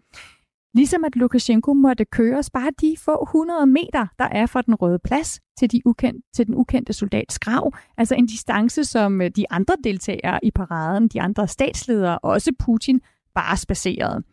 Ligesom 0.76 1.06
at 1.06 1.16
Lukashenko 1.16 1.74
måtte 1.74 2.06
køres 2.06 2.50
bare 2.50 2.72
de 2.82 2.96
få 3.00 3.24
100 3.24 3.66
meter, 3.66 4.08
der 4.20 4.26
er 4.26 4.46
fra 4.46 4.62
den 4.62 4.76
røde 4.76 5.00
plads 5.00 5.40
til, 5.58 5.72
de 5.72 5.82
ukendte, 5.86 6.22
til 6.34 6.48
den 6.48 6.56
ukendte 6.56 6.94
soldats 6.94 7.40
grav. 7.40 7.74
Altså 7.98 8.16
en 8.16 8.26
distance, 8.26 8.84
som 8.84 9.22
øh, 9.22 9.32
de 9.36 9.52
andre 9.52 9.76
deltagere 9.84 10.40
i 10.44 10.52
paraden, 10.52 11.08
de 11.08 11.22
andre 11.22 11.48
statsledere, 11.48 12.20
og 12.20 12.32
også 12.32 12.52
Putin, 12.60 13.02
bare 13.36 13.58
spacerede. 13.58 14.24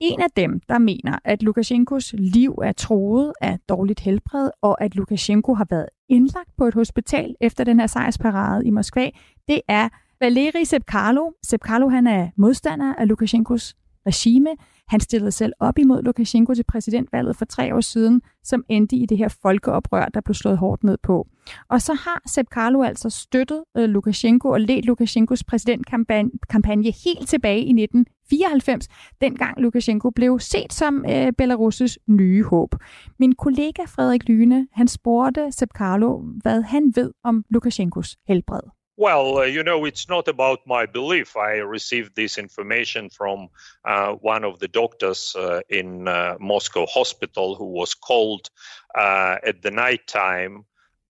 En 0.00 0.20
af 0.20 0.30
dem, 0.36 0.60
der 0.68 0.78
mener, 0.78 1.18
at 1.24 1.42
Lukashenkos 1.42 2.14
liv 2.18 2.52
er 2.62 2.72
troet 2.72 3.32
af 3.40 3.58
dårligt 3.68 4.00
helbred, 4.00 4.50
og 4.62 4.82
at 4.84 4.96
Lukashenko 4.96 5.54
har 5.54 5.66
været 5.70 5.86
indlagt 6.08 6.50
på 6.58 6.64
et 6.64 6.74
hospital 6.74 7.34
efter 7.40 7.64
den 7.64 7.80
her 7.80 7.86
sejrsparade 7.86 8.66
i 8.66 8.70
Moskva, 8.70 9.10
det 9.48 9.60
er 9.68 9.88
Valeri 10.20 10.64
Sepkalo. 10.64 11.30
Sepkalo 11.42 11.88
han 11.88 12.06
er 12.06 12.28
modstander 12.36 12.94
af 12.94 13.08
Lukashenkos 13.08 13.74
regime. 14.06 14.50
Han 14.88 15.00
stillede 15.00 15.32
selv 15.32 15.52
op 15.60 15.78
imod 15.78 16.02
Lukashenko 16.02 16.54
til 16.54 16.64
præsidentvalget 16.64 17.36
for 17.36 17.44
tre 17.44 17.74
år 17.74 17.80
siden, 17.80 18.22
som 18.44 18.64
endte 18.68 18.96
i 18.96 19.06
det 19.06 19.18
her 19.18 19.28
folkeoprør, 19.42 20.04
der 20.04 20.20
blev 20.20 20.34
slået 20.34 20.58
hårdt 20.58 20.84
ned 20.84 20.98
på. 21.02 21.26
Og 21.68 21.82
så 21.82 21.94
har 21.94 22.22
Sepp 22.26 22.48
Carlo 22.48 22.82
altså 22.82 23.10
støttet 23.10 23.64
øh, 23.76 23.84
Lukashenko 23.88 24.48
og 24.48 24.60
ledt 24.60 24.84
Lukashenkos 24.84 25.44
præsidentkampagne 25.44 26.92
helt 27.04 27.28
tilbage 27.28 27.60
i 27.60 27.82
1994, 27.82 28.88
dengang 29.20 29.60
Lukashenko 29.60 30.10
blev 30.10 30.38
set 30.40 30.72
som 30.72 31.04
øh, 31.08 31.32
Belarus' 31.42 31.96
nye 32.06 32.42
håb. 32.42 32.74
Min 33.18 33.32
kollega 33.34 33.82
Frederik 33.88 34.28
Lyne, 34.28 34.68
han 34.72 34.88
spurgte 34.88 35.52
Sepp 35.52 35.72
Carlo, 35.72 36.22
hvad 36.42 36.62
han 36.62 36.92
ved 36.96 37.12
om 37.24 37.44
Lukashenkos 37.50 38.16
helbred. 38.28 38.81
Well, 39.02 39.38
uh, 39.38 39.42
you 39.46 39.64
know, 39.64 39.84
it's 39.84 40.08
not 40.08 40.28
about 40.28 40.60
my 40.64 40.86
belief. 40.86 41.36
I 41.36 41.54
received 41.54 42.14
this 42.14 42.38
information 42.38 43.10
from 43.10 43.48
uh, 43.84 44.12
one 44.12 44.44
of 44.44 44.60
the 44.60 44.68
doctors 44.68 45.34
uh, 45.36 45.62
in 45.68 46.06
uh, 46.06 46.36
Moscow 46.38 46.86
hospital 46.86 47.56
who 47.56 47.64
was 47.64 47.94
called 47.94 48.48
uh, 48.94 49.38
at 49.42 49.60
the 49.60 49.72
night 49.72 50.06
time 50.06 50.66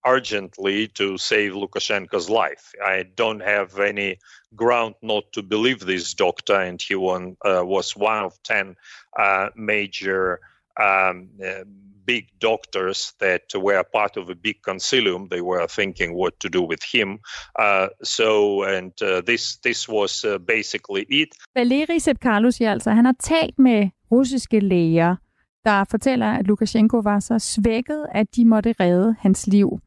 urgently 0.07 0.87
to 0.87 1.19
save 1.19 1.51
Lukashenko's 1.53 2.31
life. 2.31 2.71
I 2.83 3.03
don't 3.03 3.41
have 3.41 3.77
any 3.77 4.17
ground 4.55 4.95
not 5.03 5.31
to 5.33 5.43
believe 5.43 5.81
this 5.81 6.15
doctor, 6.15 6.55
and 6.55 6.81
he 6.81 6.95
won, 6.95 7.37
uh, 7.45 7.61
was 7.63 7.95
one 7.95 8.23
of 8.23 8.41
10 8.41 8.75
major 9.55 10.39
um, 10.79 11.29
uh, 11.39 11.65
big 12.05 12.25
doctors 12.41 13.13
that 13.19 13.41
were 13.55 13.83
part 13.93 14.17
of 14.17 14.29
a 14.29 14.35
big 14.35 14.55
consilium. 14.69 15.29
They 15.29 15.41
were 15.41 15.67
thinking 15.67 16.15
what 16.15 16.33
to 16.39 16.49
do 16.49 16.61
with 16.61 16.83
him. 16.93 17.19
Uh, 17.59 17.87
so, 18.03 18.63
and 18.63 18.93
uh, 19.01 19.21
this 19.25 19.57
this 19.57 19.89
was 19.89 20.23
uh, 20.23 20.37
basically 20.37 21.05
it. 21.09 21.29
Valeri 21.55 21.99
Sepkarlo 21.99 22.49
ja, 22.59 22.71
altså, 22.71 22.91
han 22.91 23.05
har 23.05 23.15
talt 23.19 23.59
med 23.59 23.89
russiske 24.11 24.59
læger, 24.59 25.15
der 25.65 25.83
fortæller, 25.91 26.31
at 26.31 26.47
Lukashenko 26.47 26.97
var 26.97 27.19
så 27.19 27.39
svækket, 27.39 28.05
at 28.11 28.35
de 28.35 28.45
måtte 28.45 28.75
redde 28.79 29.15
hans 29.19 29.47
liv. 29.47 29.79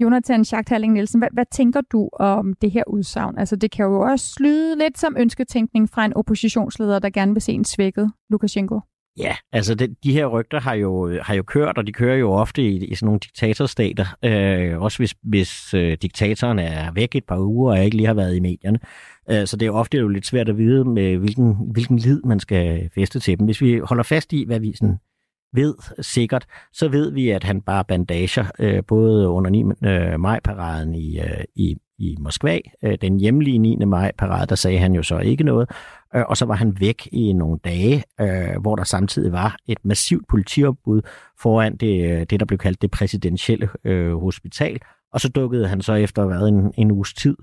Jonathan 0.00 0.44
Schachthalling 0.44 0.92
Nielsen, 0.92 1.20
hvad, 1.20 1.28
hvad 1.32 1.44
tænker 1.52 1.80
du 1.80 2.08
om 2.20 2.54
det 2.62 2.70
her 2.70 2.82
udsagn? 2.86 3.38
Altså, 3.38 3.56
det 3.56 3.70
kan 3.70 3.84
jo 3.84 4.00
også 4.00 4.36
lyde 4.40 4.78
lidt 4.78 4.98
som 4.98 5.16
ønsketænkning 5.18 5.90
fra 5.90 6.04
en 6.04 6.16
oppositionsleder, 6.16 6.98
der 6.98 7.10
gerne 7.10 7.32
vil 7.32 7.42
se 7.42 7.52
en 7.52 7.64
svækket 7.64 8.12
Lukashenko. 8.30 8.80
Ja, 9.18 9.36
altså 9.52 9.74
det, 9.74 10.04
de 10.04 10.12
her 10.12 10.26
rygter 10.26 10.60
har 10.60 10.74
jo, 10.74 11.18
har 11.22 11.34
jo 11.34 11.42
kørt, 11.42 11.78
og 11.78 11.86
de 11.86 11.92
kører 11.92 12.16
jo 12.16 12.32
ofte 12.32 12.62
i, 12.62 12.84
i 12.86 12.94
sådan 12.94 13.06
nogle 13.06 13.20
diktatorstater. 13.20 14.06
Øh, 14.24 14.82
også 14.82 14.98
hvis, 14.98 15.14
hvis 15.22 15.74
øh, 15.74 15.96
diktatoren 16.02 16.58
er 16.58 16.92
væk 16.92 17.14
et 17.14 17.24
par 17.24 17.38
uger 17.38 17.72
og 17.72 17.84
ikke 17.84 17.96
lige 17.96 18.06
har 18.06 18.14
været 18.14 18.36
i 18.36 18.40
medierne. 18.40 18.78
Øh, 19.30 19.46
så 19.46 19.56
det 19.56 19.66
er 19.66 19.72
ofte 19.72 19.98
jo 19.98 20.08
lidt 20.08 20.26
svært 20.26 20.48
at 20.48 20.58
vide, 20.58 20.84
med 20.84 21.16
hvilken, 21.16 21.56
hvilken 21.72 21.98
lid 21.98 22.22
man 22.22 22.40
skal 22.40 22.90
feste 22.94 23.20
til 23.20 23.38
dem. 23.38 23.44
Hvis 23.44 23.60
vi 23.60 23.78
holder 23.78 24.02
fast 24.02 24.32
i, 24.32 24.44
hvad 24.46 24.60
vi 24.60 24.72
sådan 24.72 24.98
ved 25.52 25.74
sikkert, 26.00 26.46
så 26.72 26.88
ved 26.88 27.12
vi, 27.12 27.30
at 27.30 27.44
han 27.44 27.60
bare 27.60 27.84
bandager, 27.84 28.44
øh, 28.58 28.82
både 28.88 29.28
under 29.28 29.50
9. 29.50 29.64
Øh, 29.84 30.20
maj-paraden 30.20 30.94
i, 30.94 31.20
øh, 31.20 31.44
i, 31.54 31.76
i 31.98 32.16
Moskva, 32.20 32.58
øh, 32.82 32.98
den 33.00 33.20
hjemlige 33.20 33.58
9. 33.58 33.76
maj-parade, 33.76 34.46
der 34.46 34.54
sagde 34.54 34.78
han 34.78 34.92
jo 34.92 35.02
så 35.02 35.18
ikke 35.18 35.44
noget, 35.44 35.70
øh, 36.14 36.24
og 36.28 36.36
så 36.36 36.44
var 36.44 36.54
han 36.54 36.80
væk 36.80 37.08
i 37.12 37.32
nogle 37.32 37.58
dage, 37.64 38.04
øh, 38.20 38.60
hvor 38.60 38.76
der 38.76 38.84
samtidig 38.84 39.32
var 39.32 39.56
et 39.66 39.78
massivt 39.84 40.28
politiopbud 40.28 41.02
foran 41.40 41.76
det, 41.76 42.10
øh, 42.10 42.26
det 42.30 42.40
der 42.40 42.46
blev 42.46 42.58
kaldt 42.58 42.82
det 42.82 42.90
præsidentielle 42.90 43.68
øh, 43.84 44.14
hospital, 44.14 44.80
og 45.12 45.20
så 45.20 45.28
dukkede 45.28 45.68
han 45.68 45.82
så 45.82 45.92
efter 45.92 46.26
hvad, 46.26 46.48
en, 46.48 46.72
en 46.76 46.90
uges 46.90 47.14
tid 47.14 47.36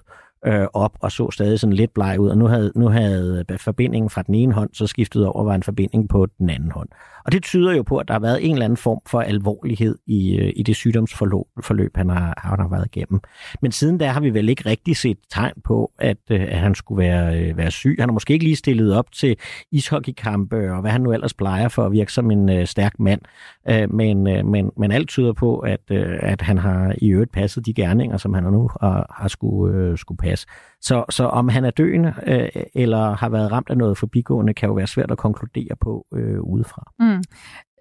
øh, 0.46 0.68
op 0.74 0.98
og 1.02 1.12
så 1.12 1.32
stadig 1.32 1.60
sådan 1.60 1.74
lidt 1.74 1.94
bleg 1.94 2.20
ud, 2.20 2.30
og 2.30 2.38
nu 2.38 2.48
havde, 2.48 2.72
nu 2.76 2.88
havde 2.88 3.46
forbindingen 3.58 4.10
fra 4.10 4.22
den 4.22 4.36
ene 4.36 4.54
hånd 4.54 4.70
så 4.74 4.88
skiftet 4.88 5.26
over 5.26 5.44
var 5.44 5.56
en 5.56 5.64
forbinding 5.64 6.10
på 6.10 6.26
den 6.40 6.50
anden 6.50 6.72
hånd. 6.72 6.90
Og 7.26 7.32
det 7.32 7.44
tyder 7.44 7.74
jo 7.74 7.84
på, 7.84 7.98
at 7.98 8.08
der 8.08 8.14
har 8.14 8.20
været 8.20 8.46
en 8.46 8.52
eller 8.52 8.66
anden 8.66 8.78
form 8.78 9.00
for 9.08 9.22
alvorlighed 9.22 9.98
i, 10.08 10.38
øh, 10.38 10.54
i 10.56 10.64
det 10.64 10.76
sygdomsforløb, 10.76 11.98
han 11.98 12.10
har, 12.10 12.34
han 12.38 12.60
har 12.60 12.68
været 12.68 12.86
igennem. 12.86 13.20
Men 13.62 13.72
siden 13.72 13.98
da 13.98 14.08
har 14.08 14.22
vi 14.22 14.30
vel 14.30 14.50
ikke 14.50 14.70
rigtig 14.70 14.98
set 14.98 15.18
tegn 15.30 15.54
på, 15.64 15.92
at, 16.00 16.18
øh, 16.32 16.42
at 16.42 16.58
han 16.58 16.76
skulle 16.76 17.00
være, 17.00 17.40
øh, 17.40 17.58
være 17.58 17.72
syg. 17.72 17.96
Han 18.00 18.10
har 18.10 18.14
måske 18.14 18.34
ikke 18.34 18.46
lige 18.46 18.56
stillet 18.56 18.98
op 18.98 19.12
til 19.12 19.38
ishockeykampe 19.72 20.74
og 20.74 20.82
hvad 20.82 20.92
han 20.92 21.02
nu 21.02 21.14
ellers 21.14 21.34
plejer 21.34 21.68
for 21.68 21.86
at 21.86 21.92
virke 21.92 22.14
som 22.14 22.32
en 22.32 22.50
uh, 22.50 22.66
stærk 22.66 23.00
mand. 23.00 23.22
Uh, 23.70 23.96
men, 23.96 24.18
uh, 24.18 24.46
men, 24.46 24.72
men 24.78 24.92
alt 24.92 25.10
tyder 25.10 25.34
på, 25.34 25.60
at, 25.60 25.82
uh, 25.92 25.98
at 26.20 26.42
han 26.42 26.58
har 26.58 26.96
i 26.98 27.10
øvrigt 27.10 27.32
passet 27.32 27.66
de 27.66 27.74
gerninger, 27.74 28.18
som 28.18 28.34
han 28.34 28.44
nu 28.44 28.70
har, 28.82 29.16
har 29.22 29.28
skulle, 29.28 29.92
uh, 29.92 29.98
skulle 29.98 30.18
passe. 30.18 30.35
Så, 30.82 31.06
så 31.10 31.24
om 31.24 31.50
han 31.50 31.66
er 31.66 31.72
døende 31.72 32.14
uh, 32.28 32.62
eller 32.76 33.16
har 33.16 33.30
været 33.30 33.52
ramt 33.52 33.70
af 33.70 33.78
noget 33.78 33.98
forbigående, 33.98 34.54
kan 34.54 34.70
jo 34.70 34.74
være 34.74 34.88
svært 34.88 35.12
at 35.12 35.18
konkludere 35.18 35.76
på 35.82 36.06
uh, 36.12 36.40
udefra. 36.54 36.92
Mm. 37.00 37.24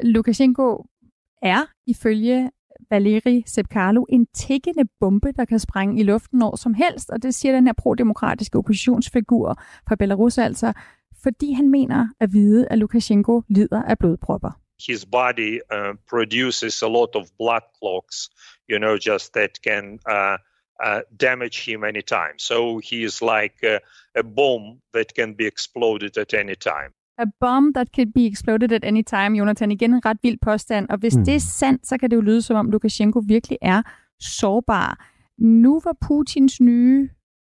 Lukashenko 0.02 0.84
er 1.42 1.60
ifølge 1.86 2.50
Valeri 2.90 3.42
Sepkarlo 3.46 4.04
en 4.08 4.26
tækkende 4.34 4.84
bombe, 5.00 5.32
der 5.36 5.44
kan 5.44 5.58
sprænge 5.58 6.00
i 6.00 6.02
luften 6.02 6.38
når 6.38 6.56
som 6.56 6.74
helst, 6.74 7.10
og 7.10 7.22
det 7.22 7.34
siger 7.34 7.54
den 7.54 7.66
her 7.66 7.74
pro-demokratiske 7.78 8.58
oppositionsfigur 8.58 9.62
fra 9.88 9.94
Belarus 9.94 10.38
altså, 10.38 10.72
fordi 11.22 11.52
han 11.52 11.70
mener 11.70 12.08
at 12.20 12.32
vide, 12.32 12.68
at 12.70 12.78
Lukashenko 12.78 13.42
lider 13.48 13.82
af 13.82 13.98
blodpropper. 13.98 14.50
His 14.88 15.06
body 15.06 15.52
uh, 15.76 15.92
produces 16.10 16.82
a 16.82 16.88
lot 16.88 17.12
of 17.14 17.24
blood 17.38 17.64
clots, 17.78 18.16
you 18.70 18.78
know, 18.78 18.94
just 19.10 19.32
that 19.32 19.50
can 19.66 19.84
uh, 20.16 20.36
uh, 20.82 21.00
damage 21.20 21.64
him 21.64 21.84
anytime. 21.84 22.38
So 22.38 22.78
he 22.78 23.04
is 23.04 23.22
like 23.22 23.56
a, 23.62 23.78
a 24.20 24.22
bomb 24.22 24.80
that 24.94 25.14
can 25.18 25.34
be 25.34 25.46
exploded 25.46 26.18
at 26.18 26.34
any 26.34 26.54
time. 26.54 26.90
A 27.18 27.26
bomb 27.40 27.72
that 27.74 27.88
could 27.94 28.12
be 28.12 28.26
exploded 28.26 28.72
at 28.72 28.84
any 28.84 29.02
time, 29.02 29.36
Jonathan. 29.36 29.70
Igen 29.70 29.94
en 29.94 30.06
ret 30.06 30.18
vild 30.22 30.38
påstand. 30.42 30.88
Og 30.88 30.98
hvis 30.98 31.16
mm. 31.16 31.24
det 31.24 31.34
er 31.34 31.38
sandt, 31.38 31.86
så 31.86 31.98
kan 31.98 32.10
det 32.10 32.16
jo 32.16 32.20
lyde 32.20 32.42
som 32.42 32.56
om 32.56 32.70
Lukashenko 32.70 33.22
virkelig 33.26 33.58
er 33.62 33.82
sårbar. 34.20 35.10
Nu 35.38 35.80
var 35.84 35.96
Putins 36.00 36.60
nye 36.60 37.08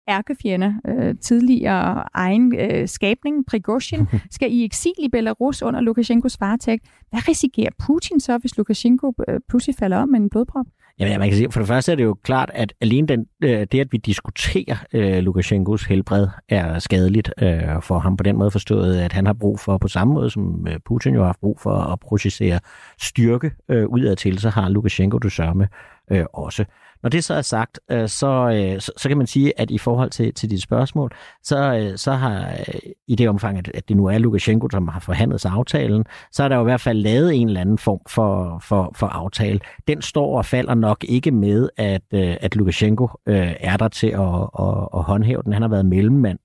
ærkefjende, 0.10 0.82
øh, 0.88 1.16
tidligere 1.22 2.04
egen 2.14 2.56
øh, 2.60 2.88
skabning, 2.88 3.46
Prigozhin, 3.46 4.08
skal 4.36 4.52
i 4.52 4.66
eksil 4.66 4.94
i 5.00 5.10
Belarus 5.10 5.62
under 5.62 5.82
Lukashenkos 5.82 6.42
varetægt. 6.42 6.84
Hvad 7.10 7.28
risikerer 7.28 7.70
Putin 7.88 8.20
så, 8.20 8.38
hvis 8.38 8.58
Lukashenko 8.58 9.14
øh, 9.28 9.40
pludselig 9.50 9.76
falder 9.76 9.98
om 9.98 10.10
med 10.10 10.20
en 10.20 10.30
blodprop? 10.30 10.66
Ja, 11.02 11.18
man 11.18 11.30
kan 11.30 11.38
sige, 11.38 11.52
for 11.52 11.60
det 11.60 11.68
første 11.68 11.92
er 11.92 11.96
det 11.96 12.04
jo 12.04 12.14
klart, 12.24 12.52
at 12.54 12.74
alene 12.82 13.08
den, 13.08 13.26
øh, 13.44 13.68
det, 13.72 13.80
at 13.80 13.88
vi 13.92 13.98
diskuterer 13.98 14.76
øh, 14.94 15.18
Lukashenkos 15.18 15.84
helbred, 15.84 16.28
er 16.50 16.80
skadeligt 16.80 17.34
øh, 17.42 17.82
for 17.82 18.00
ham 18.00 18.18
på 18.18 18.24
den 18.24 18.38
måde 18.38 18.52
forstået, 18.52 18.98
at 18.98 19.14
han 19.14 19.26
har 19.26 19.34
brug 19.34 19.60
for, 19.60 19.78
på 19.78 19.88
samme 19.88 20.14
måde 20.14 20.30
som 20.30 20.68
øh, 20.68 20.80
Putin 20.86 21.14
jo 21.14 21.20
har 21.20 21.26
haft 21.26 21.40
brug 21.40 21.60
for 21.60 21.72
at 21.72 22.00
processere 22.00 22.60
styrke 23.02 23.52
øh, 23.70 23.88
udadtil, 23.88 24.40
så 24.40 24.50
har 24.50 24.70
Lukashenko 24.70 25.18
det 25.18 25.32
samme 25.32 25.68
øh, 26.12 26.26
også. 26.34 26.66
Når 27.04 27.10
det 27.10 27.24
så 27.24 27.34
er 27.34 27.42
sagt, 27.42 27.80
øh, 27.92 28.10
så, 28.10 28.28
øh, 28.28 28.82
så, 28.82 28.92
så 28.98 29.08
kan 29.08 29.18
man 29.18 29.28
sige, 29.28 29.60
at 29.60 29.72
i 29.72 29.78
forhold 29.78 30.10
til, 30.10 30.34
til 30.34 30.50
dit 30.50 30.62
spørgsmål, 30.62 31.12
så, 31.44 31.74
øh, 31.74 31.98
så 31.98 32.12
har 32.12 32.50
øh, 32.50 32.80
i 33.08 33.16
det 33.16 33.30
omfang, 33.30 33.58
at, 33.58 33.72
at 33.74 33.90
det 33.90 33.98
nu 33.98 34.06
er 34.06 34.18
Lukashenko, 34.18 34.68
som 34.72 34.88
har 34.88 35.00
forhandlet 35.00 35.42
sig 35.42 35.52
aftalen, 35.52 36.06
så 36.32 36.44
er 36.44 36.48
der 36.48 36.56
jo 36.56 36.62
i 36.62 36.64
hvert 36.64 36.82
fald 36.82 36.98
lavet 36.98 37.36
en 37.36 37.48
eller 37.48 37.62
anden 37.62 37.78
form 37.78 38.00
for, 38.10 38.60
for, 38.64 38.92
for 38.96 39.08
aftale. 39.08 39.60
Den 39.88 40.02
står 40.02 40.38
og 40.38 40.46
falder 40.46 40.74
nok 40.74 41.04
ikke 41.04 41.32
med, 41.32 41.70
at, 41.78 42.02
øh, 42.14 42.38
at 42.42 42.56
Lukashenko 42.56 43.10
øh, 43.26 43.56
er 43.60 43.78
der 43.78 43.88
til 43.88 44.08
at, 44.08 44.50
at, 44.60 44.88
at 44.96 45.04
håndhæve 45.04 45.42
den. 45.46 45.54
Han 45.54 45.62
har 45.62 45.70
været 45.70 45.86
mellemmand 45.86 46.40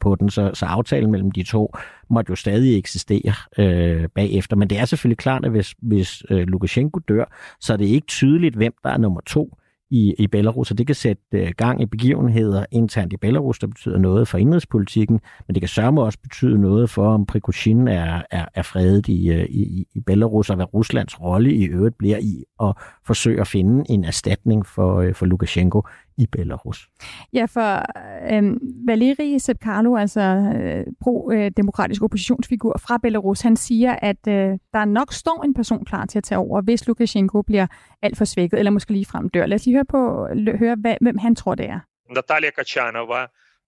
på 0.00 0.14
den, 0.14 0.30
så, 0.30 0.50
så 0.54 0.66
aftalen 0.66 1.10
mellem 1.10 1.30
de 1.30 1.42
to 1.42 1.74
måtte 2.10 2.30
jo 2.30 2.36
stadig 2.36 2.78
eksistere 2.78 3.34
øh, 3.58 4.08
bagefter. 4.14 4.56
Men 4.56 4.70
det 4.70 4.78
er 4.78 4.84
selvfølgelig 4.84 5.18
klart, 5.18 5.44
at 5.44 5.50
hvis, 5.50 5.74
hvis 5.82 6.22
øh, 6.30 6.46
Lukashenko 6.46 6.98
dør, 7.08 7.24
så 7.60 7.72
er 7.72 7.76
det 7.76 7.84
ikke 7.84 8.06
tydeligt, 8.06 8.56
hvem 8.56 8.72
der 8.84 8.90
er 8.90 8.98
nummer 8.98 9.20
to 9.26 9.56
i, 9.90 10.14
i 10.18 10.26
Belarus, 10.26 10.70
og 10.70 10.78
det 10.78 10.86
kan 10.86 10.96
sætte 10.96 11.22
øh, 11.32 11.52
gang 11.56 11.82
i 11.82 11.86
begivenheder 11.86 12.64
internt 12.70 13.12
i 13.12 13.16
Belarus, 13.16 13.58
der 13.58 13.66
betyder 13.66 13.98
noget 13.98 14.28
for 14.28 14.38
indrigspolitikken, 14.38 15.20
men 15.46 15.54
det 15.54 15.60
kan 15.60 15.68
sørme 15.68 16.02
også 16.02 16.18
betyde 16.22 16.58
noget 16.58 16.90
for, 16.90 17.14
om 17.14 17.26
Prigozhin 17.26 17.88
er, 17.88 18.22
er, 18.30 18.46
er 18.54 18.62
fredet 18.62 19.08
i, 19.08 19.30
øh, 19.30 19.44
i, 19.44 19.86
i 19.94 20.00
Belarus, 20.00 20.50
og 20.50 20.56
hvad 20.56 20.74
Ruslands 20.74 21.20
rolle 21.20 21.54
i 21.54 21.64
øvrigt 21.64 21.98
bliver 21.98 22.18
i 22.18 22.44
at 22.62 22.72
forsøge 23.06 23.40
at 23.40 23.48
finde 23.48 23.84
en 23.90 24.04
erstatning 24.04 24.66
for, 24.66 25.00
øh, 25.00 25.14
for 25.14 25.26
Lukashenko 25.26 25.82
i 26.18 26.26
Belarus. 26.26 26.88
Ja, 27.32 27.44
for 27.44 27.84
øh, 28.32 28.56
Valeri 28.86 29.38
Sepkarlo, 29.38 29.96
altså 29.96 30.20
øh, 30.20 30.86
pro-demokratisk 31.00 32.02
oppositionsfigur 32.02 32.76
fra 32.86 32.98
Belarus, 32.98 33.40
han 33.40 33.56
siger, 33.56 33.96
at 34.02 34.28
øh, 34.28 34.58
der 34.72 34.84
nok 34.84 35.12
står 35.12 35.42
en 35.44 35.54
person 35.54 35.84
klar 35.84 36.06
til 36.06 36.18
at 36.18 36.24
tage 36.24 36.38
over, 36.38 36.62
hvis 36.62 36.86
Lukashenko 36.86 37.42
bliver 37.42 37.66
alt 38.02 38.18
for 38.18 38.24
svækket, 38.24 38.58
eller 38.58 38.70
måske 38.70 38.92
lige 38.92 39.06
frem 39.06 39.28
dør. 39.28 39.46
Lad 39.46 39.54
os 39.54 39.64
lige 39.66 39.74
høre, 39.74 39.84
på, 39.84 40.28
høre 40.58 40.76
hvad, 40.80 40.96
hvem 41.00 41.18
han 41.18 41.36
tror, 41.36 41.54
det 41.54 41.66
er. 41.66 41.80
Natalia 42.14 42.50
Kachanova, 42.50 43.26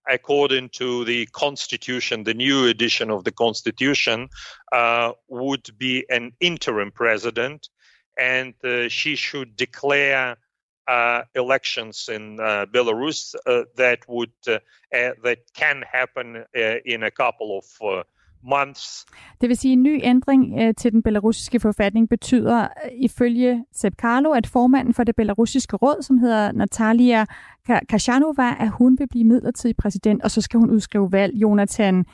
according 0.09 0.71
to 0.71 1.05
the 1.05 1.25
constitution, 1.25 2.25
the 2.25 2.33
new 2.33 2.65
edition 2.65 3.09
of 3.11 3.23
the 3.23 3.31
constitution, 3.31 4.29
uh, 4.75 5.09
would 5.31 5.65
be 5.79 6.03
an 6.09 6.31
interim 6.41 6.91
president, 6.91 7.61
and 8.19 8.53
uh, 8.63 8.89
she 8.89 9.15
should 9.15 9.49
declare 9.59 10.35
Uh, 10.87 11.43
elections 11.43 12.09
in 12.09 12.39
uh, 12.39 12.65
Belarus 12.75 13.35
uh, 13.47 13.63
that 13.77 13.99
would 14.09 14.37
uh, 14.47 14.53
uh, 14.53 15.11
that 15.25 15.37
can 15.55 15.83
happen 15.93 16.35
uh, 16.35 16.93
in 16.93 17.03
a 17.03 17.09
couple 17.21 17.49
of 17.59 17.65
uh, 17.81 18.03
months. 18.43 19.05
Det 19.41 19.49
vil 19.49 19.57
sige, 19.57 19.73
en 19.73 19.83
ny 19.83 19.99
ændring 20.03 20.53
uh, 20.61 20.73
til 20.77 20.91
den 20.91 21.03
belarusiske 21.03 21.59
forfatning 21.59 22.09
betyder 22.09 22.61
øh, 22.61 22.91
ifølge 22.93 23.65
Sepp 23.73 23.95
Carlo, 23.95 24.31
at 24.31 24.47
formanden 24.47 24.93
for 24.93 25.03
det 25.03 25.15
belarusiske 25.15 25.75
råd, 25.75 26.01
som 26.01 26.17
hedder 26.17 26.51
Natalia 26.51 27.25
Kashanova, 27.89 28.55
at 28.59 28.69
hun 28.69 28.99
vil 28.99 29.07
blive 29.07 29.23
midlertidig 29.23 29.75
præsident, 29.77 30.23
og 30.23 30.31
så 30.31 30.41
skal 30.41 30.59
hun 30.59 30.69
udskrive 30.69 31.11
valg. 31.11 31.33
Jonathan, 31.35 32.05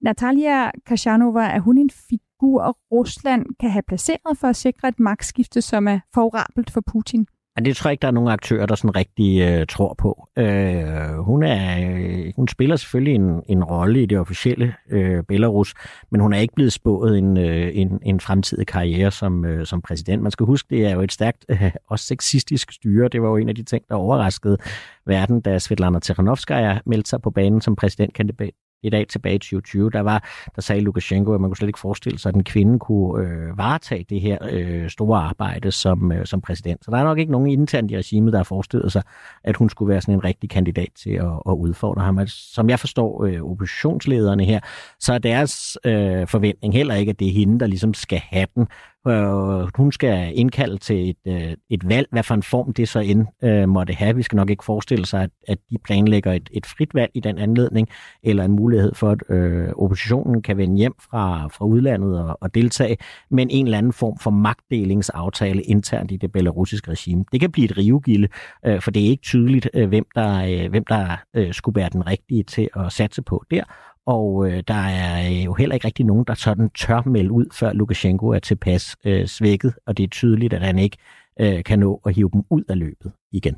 Natalia 0.00 0.70
Kashanova, 0.86 1.44
er 1.44 1.60
hun 1.60 1.78
en 1.78 1.90
figur, 1.90 2.78
Rusland 2.92 3.46
kan 3.60 3.70
have 3.70 3.82
placeret 3.82 4.38
for 4.40 4.48
at 4.48 4.56
sikre 4.56 4.88
et 4.88 5.00
magtskifte, 5.00 5.62
som 5.62 5.88
er 5.88 6.00
favorabelt 6.14 6.70
for 6.70 6.80
Putin? 6.92 7.26
Men 7.56 7.64
det 7.64 7.76
tror 7.76 7.88
jeg 7.88 7.92
ikke, 7.92 8.02
der 8.02 8.08
er 8.08 8.12
nogen 8.12 8.28
aktører, 8.28 8.66
der 8.66 8.74
sådan 8.74 8.96
rigtig 8.96 9.40
øh, 9.40 9.66
tror 9.66 9.94
på. 9.98 10.28
Øh, 10.38 11.18
hun, 11.18 11.42
er, 11.42 11.90
øh, 11.90 12.32
hun 12.36 12.48
spiller 12.48 12.76
selvfølgelig 12.76 13.14
en, 13.14 13.42
en 13.48 13.64
rolle 13.64 14.02
i 14.02 14.06
det 14.06 14.18
officielle 14.18 14.74
øh, 14.90 15.22
Belarus, 15.22 15.74
men 16.10 16.20
hun 16.20 16.32
er 16.32 16.38
ikke 16.38 16.54
blevet 16.54 16.72
spået 16.72 17.18
en, 17.18 17.36
øh, 17.36 17.70
en, 17.74 17.98
en 18.02 18.20
fremtidig 18.20 18.66
karriere 18.66 19.10
som, 19.10 19.44
øh, 19.44 19.66
som 19.66 19.82
præsident. 19.82 20.22
Man 20.22 20.32
skal 20.32 20.46
huske, 20.46 20.76
det 20.76 20.86
er 20.86 20.90
jo 20.90 21.00
et 21.00 21.12
stærkt, 21.12 21.44
øh, 21.50 21.70
også 21.88 22.06
sexistisk 22.06 22.72
styre. 22.72 23.08
Det 23.08 23.22
var 23.22 23.28
jo 23.28 23.36
en 23.36 23.48
af 23.48 23.54
de 23.54 23.62
ting, 23.62 23.84
der 23.88 23.94
overraskede 23.94 24.58
verden, 25.06 25.40
da 25.40 25.58
Svetlana 25.58 25.98
Tikhanovskaya 25.98 26.78
meldte 26.86 27.10
sig 27.10 27.22
på 27.22 27.30
banen 27.30 27.60
som 27.60 27.76
præsidentkandidat 27.76 28.50
i 28.86 28.90
dag 28.90 29.08
tilbage 29.08 29.34
i 29.34 29.38
2020, 29.38 29.90
der 29.90 30.00
var, 30.00 30.24
der 30.56 30.62
sagde 30.62 30.80
Lukashenko, 30.80 31.34
at 31.34 31.40
man 31.40 31.50
kunne 31.50 31.56
slet 31.56 31.68
ikke 31.68 31.78
forestille 31.78 32.18
sig, 32.18 32.28
at 32.28 32.34
en 32.34 32.44
kvinde 32.44 32.78
kunne 32.78 33.26
øh, 33.26 33.58
varetage 33.58 34.06
det 34.10 34.20
her 34.20 34.38
øh, 34.50 34.90
store 34.90 35.20
arbejde 35.20 35.72
som, 35.72 36.12
øh, 36.12 36.26
som 36.26 36.40
præsident. 36.40 36.84
Så 36.84 36.90
der 36.90 36.96
er 36.96 37.04
nok 37.04 37.18
ikke 37.18 37.32
nogen 37.32 37.50
internt 37.50 37.90
i 37.90 37.96
regimet, 37.96 38.32
der 38.32 38.38
har 38.38 38.44
forestillet 38.44 38.92
sig, 38.92 39.02
at 39.44 39.56
hun 39.56 39.70
skulle 39.70 39.88
være 39.88 40.00
sådan 40.00 40.14
en 40.14 40.24
rigtig 40.24 40.50
kandidat 40.50 40.88
til 41.02 41.10
at, 41.10 41.32
at 41.48 41.52
udfordre 41.52 42.02
ham. 42.02 42.18
Som 42.26 42.70
jeg 42.70 42.80
forstår 42.80 43.24
øh, 43.24 43.42
oppositionslederne 43.42 44.44
her, 44.44 44.60
så 45.00 45.12
er 45.12 45.18
deres 45.18 45.78
øh, 45.84 46.26
forventning 46.26 46.74
heller 46.74 46.94
ikke, 46.94 47.10
at 47.10 47.18
det 47.18 47.28
er 47.28 47.32
hende, 47.32 47.60
der 47.60 47.66
ligesom 47.66 47.94
skal 47.94 48.18
have 48.18 48.46
den 48.54 48.66
Øh, 49.08 49.68
hun 49.74 49.92
skal 49.92 50.32
indkalde 50.34 50.78
til 50.78 51.10
et, 51.10 51.16
øh, 51.26 51.54
et 51.70 51.88
valg, 51.88 52.08
hvad 52.10 52.22
for 52.22 52.34
en 52.34 52.42
form 52.42 52.72
det 52.72 52.88
så 52.88 52.98
end 52.98 53.26
øh, 53.44 53.68
måtte 53.68 53.92
have. 53.92 54.16
Vi 54.16 54.22
skal 54.22 54.36
nok 54.36 54.50
ikke 54.50 54.64
forestille 54.64 55.06
sig, 55.06 55.22
at, 55.22 55.30
at 55.48 55.58
de 55.70 55.76
planlægger 55.84 56.32
et, 56.32 56.50
et 56.52 56.66
frit 56.66 56.94
valg 56.94 57.10
i 57.14 57.20
den 57.20 57.38
anledning, 57.38 57.88
eller 58.22 58.44
en 58.44 58.52
mulighed 58.52 58.94
for, 58.94 59.10
at 59.10 59.22
øh, 59.28 59.68
oppositionen 59.76 60.42
kan 60.42 60.56
vende 60.56 60.76
hjem 60.76 60.94
fra, 61.10 61.46
fra 61.46 61.64
udlandet 61.64 62.20
og, 62.20 62.38
og 62.40 62.54
deltage, 62.54 62.96
men 63.30 63.50
en 63.50 63.64
eller 63.66 63.78
anden 63.78 63.92
form 63.92 64.18
for 64.18 64.30
magtdelingsaftale 64.30 65.62
internt 65.62 66.12
i 66.12 66.16
det 66.16 66.32
belarusiske 66.32 66.90
regime. 66.90 67.24
Det 67.32 67.40
kan 67.40 67.52
blive 67.52 67.64
et 67.64 67.76
rivegilde, 67.76 68.28
øh, 68.66 68.80
for 68.80 68.90
det 68.90 69.04
er 69.04 69.08
ikke 69.08 69.22
tydeligt, 69.22 69.68
øh, 69.74 69.88
hvem 69.88 70.06
der, 70.14 70.62
øh, 70.64 70.70
hvem 70.70 70.84
der 70.84 71.16
øh, 71.34 71.54
skulle 71.54 71.80
være 71.80 71.90
den 71.92 72.06
rigtige 72.06 72.42
til 72.42 72.68
at 72.76 72.92
satse 72.92 73.22
på 73.22 73.44
der, 73.50 73.64
og 74.06 74.48
øh, 74.48 74.62
der 74.68 74.74
er 74.74 75.28
øh, 75.30 75.44
jo 75.44 75.54
heller 75.54 75.74
ikke 75.74 75.86
rigtig 75.86 76.06
nogen, 76.06 76.24
der 76.26 76.34
sådan 76.34 76.70
tør 76.70 77.02
melde 77.06 77.32
ud, 77.32 77.46
før 77.52 77.72
Lukashenko 77.72 78.28
er 78.28 78.38
tilpas 78.38 78.96
øh, 79.04 79.26
svækket, 79.26 79.74
og 79.86 79.96
det 79.96 80.04
er 80.04 80.08
tydeligt, 80.08 80.52
at 80.52 80.60
han 80.62 80.78
ikke 80.78 80.96
øh, 81.40 81.64
kan 81.64 81.78
nå 81.78 82.00
at 82.06 82.14
hive 82.14 82.30
dem 82.32 82.42
ud 82.50 82.62
af 82.68 82.78
løbet 82.78 83.12
igen. 83.32 83.54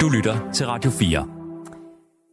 Du 0.00 0.08
lytter 0.08 0.50
til 0.52 0.66
Radio 0.66 0.90
4. 0.90 1.28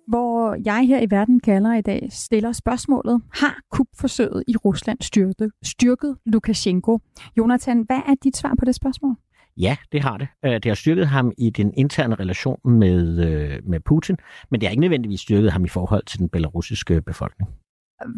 Hvor 0.08 0.58
jeg 0.66 0.88
her 0.88 1.02
i 1.02 1.08
Verden 1.10 1.40
kalder 1.40 1.74
i 1.74 1.82
dag 1.82 2.08
stiller 2.10 2.52
spørgsmålet, 2.52 3.22
har 3.34 3.60
kupforsøget 3.72 4.44
i 4.48 4.56
Rusland 4.56 4.98
styrket, 5.02 5.52
styrket 5.64 6.18
Lukashenko? 6.26 7.00
Jonathan, 7.38 7.82
hvad 7.82 8.02
er 8.08 8.16
dit 8.24 8.38
svar 8.38 8.56
på 8.60 8.66
det 8.66 8.76
spørgsmål? 8.76 9.16
Ja, 9.58 9.78
det 9.92 10.02
har 10.02 10.18
det. 10.18 10.28
Øh, 10.46 10.54
det 10.54 10.66
har 10.66 10.74
styrket 10.74 11.08
ham 11.08 11.32
i 11.38 11.50
den 11.50 11.74
interne 11.78 12.16
relation 12.16 12.60
med, 12.64 13.28
øh, 13.28 13.60
med 13.64 13.80
Putin, 13.80 14.18
men 14.52 14.62
det 14.62 14.68
har 14.68 14.72
ikke 14.72 14.82
nødvendigvis 14.82 15.20
styrket 15.20 15.52
ham 15.52 15.66
i 15.66 15.68
forhold 15.68 16.06
til 16.06 16.20
den 16.20 16.30
belarusiske 16.30 17.02
befolkning. 17.02 17.50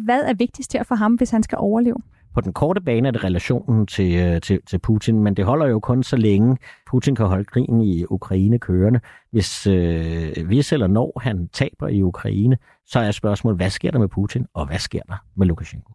Hvad 0.04 0.22
er 0.24 0.34
vigtigst 0.34 0.72
her 0.72 0.82
for 0.82 0.94
ham, 0.94 1.14
hvis 1.14 1.30
han 1.30 1.42
skal 1.42 1.58
overleve? 1.58 1.96
På 2.34 2.40
den 2.40 2.52
korte 2.52 2.80
bane 2.80 3.08
er 3.08 3.12
det 3.12 3.24
relationen 3.24 3.86
til, 3.86 4.14
øh, 4.14 4.40
til, 4.40 4.60
til 4.66 4.78
Putin, 4.78 5.20
men 5.20 5.34
det 5.34 5.44
holder 5.44 5.66
jo 5.66 5.80
kun 5.80 6.02
så 6.02 6.16
længe 6.16 6.56
Putin 6.90 7.14
kan 7.14 7.26
holde 7.26 7.44
krigen 7.44 7.80
i 7.80 8.04
Ukraine 8.04 8.58
kørende. 8.58 9.00
Hvis, 9.30 9.66
øh, 9.66 10.46
hvis 10.46 10.72
eller 10.72 10.86
når 10.86 11.20
han 11.20 11.48
taber 11.48 11.88
i 11.88 12.02
Ukraine, 12.02 12.56
så 12.86 12.98
er 12.98 13.10
spørgsmålet, 13.10 13.58
hvad 13.58 13.70
sker 13.70 13.90
der 13.90 13.98
med 13.98 14.08
Putin, 14.08 14.46
og 14.54 14.66
hvad 14.66 14.78
sker 14.78 15.00
der 15.08 15.16
med 15.36 15.46
Lukashenko? 15.46 15.92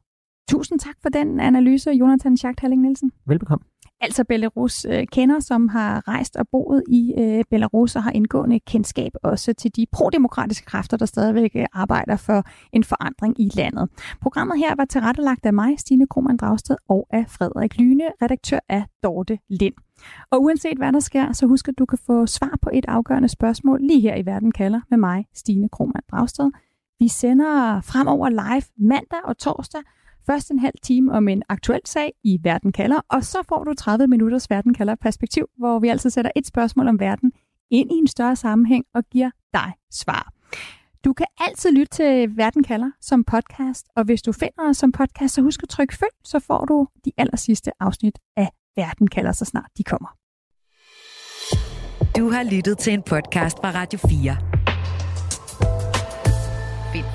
Tusind 0.50 0.80
tak 0.80 0.96
for 1.02 1.10
den 1.10 1.40
analyse, 1.40 1.92
Jonathan 1.92 2.38
Schacht 2.38 2.60
Halling 2.60 2.82
Nielsen. 2.82 3.12
Velbekomme. 3.26 3.64
Altså 4.02 4.24
Belarus 4.24 4.86
øh, 4.86 5.08
kender, 5.12 5.40
som 5.40 5.68
har 5.68 6.08
rejst 6.08 6.36
og 6.36 6.48
boet 6.48 6.84
i 6.90 7.14
øh, 7.18 7.44
Belarus 7.50 7.96
og 7.96 8.04
har 8.04 8.12
indgående 8.12 8.60
kendskab 8.60 9.12
også 9.24 9.54
til 9.54 9.76
de 9.76 9.86
prodemokratiske 9.92 10.66
kræfter, 10.66 10.98
der 10.98 11.06
stadigvæk 11.06 11.52
øh, 11.56 11.66
arbejder 11.74 12.16
for 12.16 12.44
en 12.74 12.84
forandring 12.84 13.40
i 13.40 13.52
landet. 13.56 13.90
Programmet 14.22 14.58
her 14.60 14.76
var 14.76 14.86
tilrettelagt 14.86 15.46
af 15.46 15.54
mig, 15.54 15.80
Stine 15.80 16.08
Krohmann 16.08 16.38
Dragsted, 16.38 16.76
og 16.90 17.08
af 17.10 17.26
Frederik 17.28 17.78
Lyne, 17.78 18.04
redaktør 18.22 18.60
af 18.70 18.84
Dorte 19.04 19.40
Lind. 19.50 19.74
Og 20.32 20.42
uanset 20.44 20.78
hvad 20.78 20.94
der 20.94 21.00
sker, 21.00 21.34
så 21.34 21.46
husk 21.46 21.68
at 21.68 21.74
du 21.78 21.86
kan 21.86 21.98
få 22.06 22.26
svar 22.26 22.58
på 22.62 22.70
et 22.74 22.86
afgørende 22.88 23.30
spørgsmål 23.30 23.82
lige 23.82 24.02
her 24.02 24.16
i 24.16 24.26
Verden 24.26 24.52
kalder 24.52 24.82
med 24.90 24.98
mig, 24.98 25.26
Stine 25.34 25.70
Krohmann 25.70 26.04
Dragsted. 26.12 26.52
Vi 27.00 27.08
sender 27.08 27.82
fremover 27.82 28.30
live 28.30 28.90
mandag 28.90 29.20
og 29.24 29.38
torsdag 29.38 29.82
Først 30.30 30.52
en 30.52 30.60
halv 30.60 30.74
time 30.84 31.12
om 31.12 31.28
en 31.28 31.44
aktuel 31.50 31.82
sag 31.86 32.12
i 32.24 32.40
Verden 32.44 32.72
kalder, 32.72 33.02
og 33.10 33.24
så 33.24 33.38
får 33.50 33.64
du 33.64 33.74
30 33.74 34.08
minutters 34.08 34.50
Verden 34.50 34.74
kalder 34.74 34.96
perspektiv, 34.96 35.46
hvor 35.58 35.80
vi 35.80 35.88
altså 35.88 36.10
sætter 36.10 36.32
et 36.36 36.48
spørgsmål 36.48 36.88
om 36.88 37.00
verden 37.00 37.32
ind 37.72 37.92
i 37.92 37.96
en 37.96 38.08
større 38.08 38.36
sammenhæng 38.36 38.86
og 38.94 39.04
giver 39.12 39.32
dig 39.54 39.74
svar. 39.92 40.34
Du 41.06 41.14
kan 41.14 41.26
altid 41.48 41.72
lytte 41.72 41.92
til 41.92 42.38
Verden 42.38 42.64
kalder 42.64 42.92
som 43.02 43.24
podcast, 43.24 43.86
og 43.96 44.04
hvis 44.04 44.22
du 44.22 44.32
finder 44.32 44.70
os 44.70 44.78
som 44.78 44.92
podcast, 44.92 45.36
så 45.36 45.42
husk 45.42 45.64
at 45.64 45.70
trykke 45.70 45.98
følg, 45.98 46.14
så 46.24 46.40
får 46.40 46.66
du 46.66 46.88
de 47.06 47.12
aller 47.18 47.38
sidste 47.38 47.72
afsnit 47.80 48.20
af 48.38 48.50
Verden 48.76 49.08
kalder, 49.08 49.32
så 49.32 49.46
snart 49.46 49.70
de 49.78 49.84
kommer. 49.84 50.08
Du 52.18 52.30
har 52.30 52.44
lyttet 52.44 52.78
til 52.78 52.94
en 52.94 53.04
podcast 53.04 53.58
fra 53.58 53.72
Radio 53.72 54.00
4. 54.00 54.59